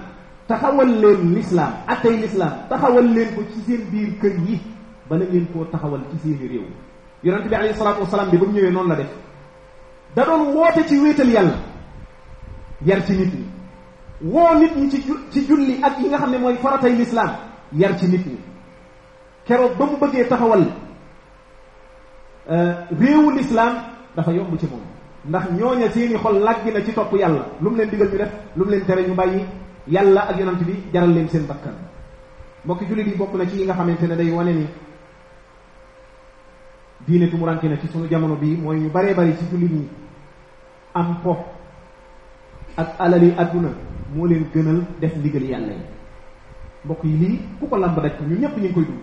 taxawal 0.46 0.87
leen 0.88 1.35
l'islam 1.35 1.72
attey 1.88 2.16
l'islam 2.20 2.52
taxawal 2.68 3.04
leen 3.07 3.28
ko 3.35 3.42
ci 3.52 3.61
seen 3.66 3.83
biir 3.90 4.11
kër 4.20 4.35
yi 4.46 4.61
bala 5.09 5.24
ngeen 5.24 5.46
koo 5.52 5.64
taxawal 5.64 6.00
ci 6.12 6.18
seeni 6.22 6.48
réew 6.48 6.66
yonente 7.22 7.48
bi 7.48 7.54
alayhi 7.54 7.74
salaatu 7.74 8.00
wasalaam 8.00 8.30
bi 8.30 8.37
ba 8.38 8.46
mu 8.46 8.52
ñëwee 8.52 8.70
noonu 8.70 8.88
la 8.88 8.96
def 8.96 9.11
da 10.16 10.24
doon 10.24 10.52
woote 10.54 10.87
ci 10.88 10.98
wéetal 11.00 11.28
yàlla 11.30 11.54
yar 12.85 13.02
ci 13.07 13.12
nit 13.12 13.33
ci 14.90 15.02
ci 15.33 15.46
julli 15.46 15.80
ak 15.83 15.98
yi 16.00 16.09
nga 16.09 16.18
xam 16.18 16.30
ne 16.30 16.38
mooy 16.38 16.57
faratay 16.57 16.92
l'islam 16.94 17.30
yar 17.72 17.96
ci 17.98 18.07
nit 18.09 18.26
ñi 18.26 18.38
keroog 19.46 19.76
ba 19.78 19.87
mu 19.87 19.96
bëggee 19.98 20.28
taxawal 20.28 20.66
euh, 22.50 22.72
réewu 23.00 23.30
l'islam 23.33 23.76
dafa 24.16 24.30
yomb 24.33 24.59
ci 24.59 24.66
moom 24.66 24.83
ndax 25.26 25.44
ñooña 25.59 25.90
seeni 25.90 26.16
xol 26.18 26.38
làggi 26.40 26.70
na 26.70 26.85
ci 26.85 26.92
topp 26.92 27.12
yàlla 27.14 27.46
lu 27.62 27.70
mu 27.70 27.76
leen 27.78 27.88
digal 27.88 28.09
ñu 28.09 28.18
def 28.18 28.30
lu 28.57 28.64
mu 28.64 28.70
leen 28.72 28.85
tere 28.85 29.04
ñu 29.09 29.14
bàyyi 29.14 29.42
yàlla 29.88 30.20
ak 30.28 30.38
yonant 30.38 30.64
bi 30.66 30.80
jaral 30.92 31.10
leen 31.12 31.28
seen 31.28 31.46
bakkan 31.46 31.74
mbokki 32.64 32.84
jullit 32.86 33.06
yi 33.06 33.16
bokk 33.18 33.34
na 33.34 33.46
ci 33.46 33.56
yi 33.58 33.64
nga 33.64 33.74
xamante 33.74 34.06
ne 34.06 34.16
day 34.16 34.30
wane 34.30 34.52
ni 34.52 34.66
diine 37.06 37.28
tumuranke 37.30 37.68
na 37.68 37.78
ci 37.80 37.88
sunu 37.88 38.08
jamono 38.08 38.36
bii 38.36 38.56
mooy 38.56 38.78
ñu 38.80 38.90
baree 38.90 39.14
bari 39.14 39.34
ci 39.36 39.44
jullit 39.50 39.70
ñi 39.72 39.88
am 40.94 41.16
po 41.22 41.36
ak 42.76 42.96
alali 43.00 43.34
àdduna 43.38 43.68
moo 44.14 44.26
leen 44.26 44.46
gënal 44.54 44.82
def 45.00 45.14
ndigal 45.16 45.44
yàlla 45.44 45.72
yi 45.72 45.82
mbokk 46.84 47.04
yi 47.04 47.10
lii 47.16 47.38
ku 47.60 47.68
ko 47.68 47.76
lamb 47.76 47.98
daj 48.02 48.16
ko 48.16 48.24
ñu 48.24 48.38
ñépp 48.40 48.56
ñu 48.56 48.64
ngi 48.64 48.72
koy 48.74 48.84
dund 48.84 49.00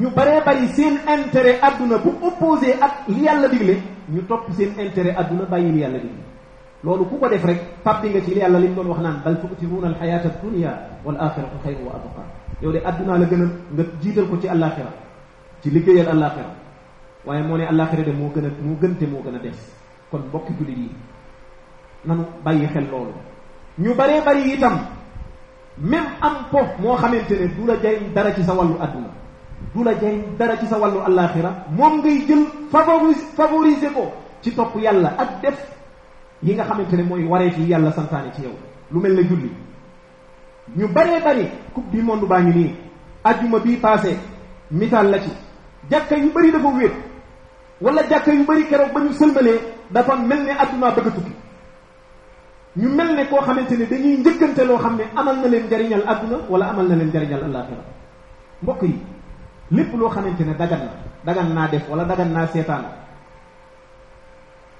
ñu 0.00 0.10
baree 0.14 0.40
bari 0.44 0.66
seen 0.68 0.98
intérêt 1.08 1.58
adduna 1.62 1.98
bu 1.98 2.10
opposé 2.26 2.76
ak 2.80 3.08
li 3.08 3.22
yàlla 3.22 3.48
digle 3.48 3.80
ñu 4.12 4.20
topp 4.28 4.50
seen 4.52 4.70
intérêt 4.78 5.16
adduna 5.16 5.44
bàyyi 5.46 5.72
li 5.72 5.78
yàlla 5.80 5.98
digle 5.98 6.22
loolu 6.84 7.08
ku 7.08 7.16
ko 7.16 7.26
def 7.32 7.40
rek 7.48 7.80
tabbi 7.80 8.12
nga 8.12 8.20
ci 8.20 8.36
li 8.36 8.40
yàlla 8.44 8.60
lim 8.60 8.74
doon 8.76 8.92
wax 8.92 9.00
naan 9.00 9.22
bal 9.24 9.40
tuutiruuna 9.40 9.88
al 9.96 9.96
xayaata 9.96 10.28
dunia 10.44 10.70
wal 11.04 11.16
axiratu 11.16 11.56
xayru 11.64 11.84
wa 11.88 11.92
abqa 11.96 12.22
yow 12.60 12.72
de 12.72 12.80
addunaa 12.84 13.18
la 13.18 13.26
gën 13.26 13.42
a 13.42 13.46
nga 13.74 13.84
jiital 14.02 14.26
ko 14.28 14.36
ci 14.36 14.48
alaxira 14.48 14.92
ci 15.62 15.70
liggéeyal 15.70 16.12
alaxira 16.14 16.50
waaye 17.26 17.42
moo 17.42 17.56
ne 17.56 17.64
alaxira 17.64 18.02
de 18.04 18.12
moo 18.12 18.30
gën 18.36 18.44
a 18.46 18.50
moo 18.62 18.76
gën 18.80 18.94
te 18.98 19.06
moo 19.06 19.22
gën 19.24 19.34
a 19.34 19.38
des 19.38 19.58
kon 20.10 20.18
mbokki 20.28 20.52
jullit 20.58 20.76
yi 20.78 20.90
nanu 22.04 22.22
bàyyi 22.44 22.66
xel 22.66 22.84
loolu 22.90 23.12
ñu 23.82 23.94
baree 23.94 24.20
bari 24.20 24.52
itam 24.52 24.76
même 25.78 26.02
am 26.20 26.36
po 26.50 26.58
moo 26.80 26.96
xamante 26.96 27.30
ne 27.40 27.46
du 27.56 27.64
la 27.66 27.76
jariñ 27.80 28.12
dara 28.14 28.32
ci 28.34 28.42
sa 28.42 28.52
wàllu 28.52 28.74
adduna 28.80 29.08
du 29.74 29.82
la 29.82 29.94
jariñ 29.98 30.36
dara 30.38 30.58
ci 30.58 30.66
sa 30.66 30.76
wàllu 30.78 31.00
alaxira 31.00 31.64
moom 31.78 32.00
ngay 32.02 32.18
jël 32.28 32.44
favoriser 32.70 33.24
favoriser 33.36 33.90
ko 33.92 34.12
ci 34.42 34.50
topp 34.52 34.76
yàlla 34.76 35.14
ak 35.18 35.40
def 35.42 35.72
yi 36.44 36.54
nga 36.54 36.64
xamante 36.64 36.94
ne 36.96 37.02
mooy 37.02 37.24
wareef 37.24 37.56
yi 37.58 37.70
yàlla 37.70 37.90
santaane 37.92 38.32
ci 38.34 38.42
yow 38.42 38.52
lu 38.92 39.00
mel 39.00 39.12
ne 39.14 39.22
julli 39.24 39.50
ñu 40.76 40.88
baree 40.94 41.20
bari 41.24 41.48
coupe 41.72 41.90
du 41.96 42.02
monde 42.02 42.26
baa 42.26 42.40
ngi 42.40 42.52
nii 42.58 42.70
ajjuma 43.24 43.58
bii 43.64 43.76
passé 43.78 44.18
misaal 44.70 45.06
la 45.10 45.18
ci 45.18 45.30
jàkka 45.90 46.16
yu 46.16 46.30
bëri 46.32 46.50
dafa 46.52 46.68
wéet 46.68 46.92
wala 47.80 48.02
jàkka 48.08 48.32
yu 48.32 48.44
bëri 48.44 48.64
keroog 48.66 48.92
ba 48.92 49.00
ñu 49.00 49.12
sëlmalee 49.12 49.58
dafa 49.90 50.16
mel 50.16 50.42
ne 50.44 50.50
addunaa 50.62 50.90
bëgg 50.96 51.06
a 51.06 51.10
tukki 51.10 51.32
ñu 52.76 52.88
mel 52.88 53.14
ne 53.16 53.24
koo 53.28 53.40
xamante 53.40 53.72
ne 53.76 53.86
dañuy 53.86 54.16
njëkkante 54.18 54.64
loo 54.66 54.78
xam 54.78 54.96
ne 54.96 55.04
amal 55.16 55.36
na 55.40 55.48
leen 55.48 55.66
njariñal 55.66 56.04
adduna 56.06 56.36
wala 56.50 56.66
amal 56.70 56.86
na 56.88 56.94
leen 56.96 57.08
njariñal 57.08 57.44
alaxira 57.44 57.82
mbokk 58.62 58.82
yi 58.82 58.96
lépp 59.70 59.94
loo 59.98 60.08
xamante 60.10 60.40
ne 60.44 60.54
dagan 60.58 60.78
na 60.82 60.90
dagan 61.26 61.52
naa 61.54 61.68
def 61.70 61.88
wala 61.88 62.04
dagan 62.04 62.32
naa 62.32 62.46
seetaan 62.46 62.84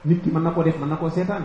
nit 0.04 0.20
ki 0.22 0.30
mën 0.30 0.42
na 0.42 0.50
ko 0.50 0.62
def 0.62 0.76
mën 0.80 0.88
na 0.88 0.96
koo 0.96 1.08
seetaan 1.10 1.44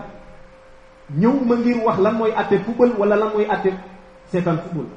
ñëw 1.19 1.33
ma 1.47 1.55
ngir 1.55 1.77
wax 1.85 1.99
lan 1.99 2.15
mooy 2.15 2.31
àtte 2.31 2.55
football 2.65 2.91
wala 2.99 3.15
lan 3.15 3.29
mooy 3.33 3.47
àtte 3.49 3.69
seetaan 4.31 4.57
football 4.59 4.89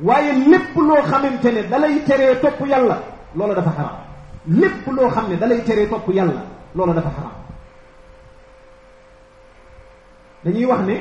waaye 0.00 0.32
lépp 0.48 0.74
loo 0.76 1.02
xamante 1.04 1.44
ne 1.52 1.62
dalay 1.68 1.94
teree 2.06 2.36
topp 2.40 2.60
yàlla 2.70 2.98
loola 3.34 3.54
dafa 3.54 3.70
xaraam 3.70 3.98
lépp 4.60 4.86
loo 4.88 5.08
xam 5.10 5.28
ne 5.28 5.36
dalay 5.36 5.60
teree 5.66 5.86
topp 5.88 6.08
yàlla 6.08 6.40
loola 6.74 6.92
dafa 6.92 7.10
wax 10.44 10.80
ne 10.86 10.94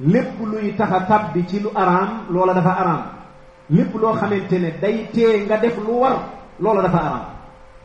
lépp 0.00 0.38
luy 0.46 0.76
tax 0.76 0.92
a 0.92 1.00
tàbbi 1.00 1.44
ci 1.48 1.58
lu 1.60 1.70
araam 1.74 2.26
loola 2.30 2.54
dafa 2.54 2.70
araam 2.70 3.02
lépp 3.70 3.94
loo 3.96 4.12
xamante 4.14 4.52
ne 4.58 4.70
day 4.80 5.08
tee 5.12 5.44
nga 5.46 5.56
def 5.56 5.76
lu 5.78 5.92
war 6.00 6.22
loola 6.60 6.82
dafa 6.82 6.98
araam 6.98 7.24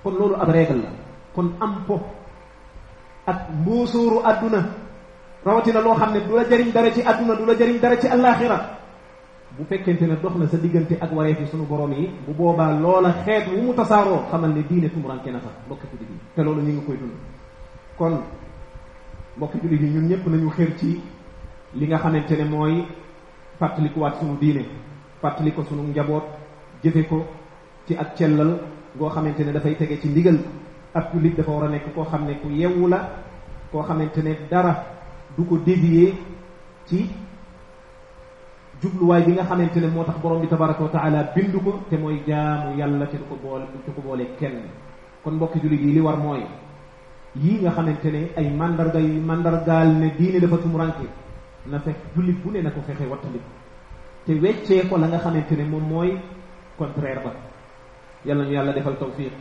kon 0.04 0.12
loolu 0.14 0.36
ab 0.36 0.50
règle 0.50 0.76
la 0.84 0.90
kon 1.36 1.52
am 1.62 1.84
po 1.88 2.00
ak 3.26 3.38
mbuusuuru 3.52 4.20
àdduna 4.26 4.62
rawatina 5.46 5.82
loo 5.82 5.96
xam 6.00 6.12
ne 6.14 6.20
du 6.28 6.36
la 6.36 6.44
jariñ 6.44 6.72
dara 6.74 6.92
ci 6.92 7.02
adduna 7.02 7.36
du 7.36 7.46
la 7.46 7.56
jariñ 7.56 7.78
dara 7.80 7.96
ci 7.98 8.08
allaaxira 8.08 8.58
bu 9.58 9.64
fekkente 9.70 10.02
ne 10.08 10.16
dox 10.22 10.36
na 10.36 10.48
sa 10.48 10.58
diggante 10.58 10.98
ak 11.02 11.10
wareef 11.14 11.40
yi 11.40 11.46
sunu 11.48 11.64
borom 11.66 11.92
yi 11.94 12.10
bu 12.28 12.34
boobaa 12.34 12.74
loola 12.80 13.14
xeet 13.26 13.48
wu 13.48 13.62
mu 13.62 13.74
tasaaroo 13.74 14.24
xamal 14.32 14.52
ne 14.54 14.64
diine 14.70 14.90
tumuranke 14.90 15.32
na 15.32 15.40
fa 15.40 15.50
mbokki 15.66 15.86
jullit 15.92 16.10
yi 16.10 16.20
te 16.36 16.42
loolu 16.44 16.62
ñu 16.62 16.72
ngi 16.74 16.86
koy 16.86 16.98
dund 16.98 17.12
kon 17.98 18.20
mbokki 19.38 19.58
jullit 19.62 19.82
yi 19.82 19.90
ñun 19.90 20.08
ñëpp 20.10 20.26
nañu 20.28 20.50
xër 20.50 20.70
ci 20.78 21.02
li 21.76 21.86
nga 21.88 21.98
xamante 22.00 22.32
ne 22.38 22.44
mooy 22.46 22.84
fàttalikuwaat 23.60 24.16
sunu 24.20 24.38
diine 24.40 24.66
fàttali 25.22 25.52
ko 25.54 25.64
sunu 25.64 25.84
njaboot 25.84 26.24
jëfe 26.84 27.08
ko 27.10 27.26
ci 27.88 27.96
ak 27.96 28.16
cellal 28.16 28.60
ngoo 28.98 29.10
xamante 29.10 29.40
ne 29.46 29.52
dafay 29.54 29.76
tege 29.78 30.02
ci 30.02 30.08
ndigal 30.10 30.38
ab 30.94 31.10
jullit 31.12 31.36
dafa 31.36 31.52
war 31.52 31.66
a 31.66 31.70
nekk 31.70 31.94
koo 31.94 32.06
xam 32.06 32.26
ne 32.26 32.38
ku 32.40 32.50
yewwu 32.54 32.88
la 32.88 33.00
koo 33.72 33.82
xamante 33.82 34.22
ne 34.22 34.38
dara 34.50 34.86
du 35.36 35.44
ko 35.44 35.58
dévier 35.58 36.14
ci 36.86 37.10
jubluwaay 38.82 39.24
bi 39.26 39.32
nga 39.34 39.44
xamante 39.44 39.78
ne 39.80 39.88
moo 39.88 40.04
tax 40.06 40.20
borom 40.22 40.40
bi 40.42 40.48
tabaraka 40.48 40.84
wa 40.84 40.90
taala 40.90 41.32
bind 41.36 41.54
ko 41.64 41.82
te 41.90 41.98
mooy 41.98 42.22
jaamu 42.28 42.78
yàlla 42.78 43.06
te 43.08 43.18
du 43.18 43.26
ko 43.30 43.36
boole 43.42 43.66
te 43.86 43.92
ko 43.92 44.02
boole 44.02 44.36
kenn 44.38 44.64
kon 45.24 45.34
mbokki 45.34 45.60
jullit 45.60 45.82
yi 45.82 45.94
li 45.94 46.00
war 46.00 46.18
mooy 46.18 46.46
yii 47.36 47.60
nga 47.62 47.72
xamante 47.72 48.12
ne 48.12 48.30
ay 48.38 48.50
mandarga 48.50 49.00
yu 49.00 49.20
mandargaal 49.22 49.90
ne 49.98 50.14
diine 50.18 50.40
dafa 50.40 50.58
tumuranke 50.58 51.08
na 51.66 51.80
fekk 51.80 51.98
jullit 52.16 52.38
bu 52.44 52.52
ne 52.52 52.62
na 52.62 52.70
ko 52.70 52.82
fexe 52.86 53.06
wattandiku 53.10 53.50
te 54.26 54.34
weccee 54.38 54.88
ko 54.88 54.98
la 54.98 55.08
nga 55.08 55.18
xamante 55.18 55.52
ne 55.58 55.64
moom 55.66 55.84
mooy 55.90 56.20
contraire 56.78 57.24
ba 57.24 57.34
yàlla 58.26 58.44
ñu 58.46 58.52
yàlla 58.54 58.72
defal 58.74 58.96
tawfiq 58.96 59.32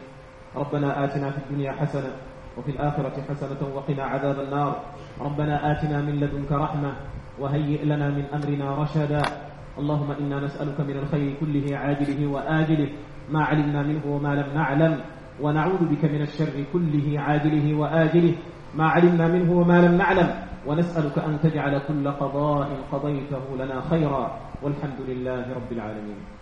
ربنا 0.57 1.05
آتنا 1.05 1.31
في 1.31 1.39
الدنيا 1.39 1.73
حسنة 1.73 2.11
وفي 2.59 2.71
الآخرة 2.71 3.23
حسنة 3.31 3.69
وقنا 3.75 4.03
عذاب 4.05 4.41
النار 4.41 4.81
ربنا 5.21 5.73
آتنا 5.73 6.01
من 6.01 6.13
لدنك 6.21 6.53
رحمة 6.53 6.93
وهيئ 7.41 7.85
لنا 7.85 8.09
من 8.11 8.25
أمرنا 8.35 8.75
رشدا 8.75 9.23
اللهم 9.79 10.11
إنا 10.11 10.41
نسألك 10.45 10.81
من 10.81 10.97
الخير 10.97 11.35
كله 11.41 11.77
عاجله 11.77 12.27
وآجله 12.27 12.91
ما 13.31 13.45
علمنا 13.45 13.83
منه 13.83 14.07
وما 14.07 14.35
لم 14.35 14.55
نعلم 14.55 15.01
ونعوذ 15.41 15.85
بك 15.89 16.05
من 16.05 16.23
الشر 16.23 16.65
كله 16.73 17.21
عاجله 17.21 17.75
وآجله 17.79 18.35
ما 18.75 18.87
علمنا 18.89 19.29
منه 19.29 19.53
وما 19.53 19.81
لم 19.81 19.95
نعلم 19.99 20.31
ونسألك 20.67 21.19
أن 21.19 21.41
تجعل 21.43 21.79
كل 21.89 22.09
قضاء 22.09 22.69
قضيته 22.93 23.57
لنا 23.59 23.81
خيرا 23.81 24.39
والحمد 24.63 25.01
لله 25.09 25.53
رب 25.55 25.73
العالمين 25.73 26.42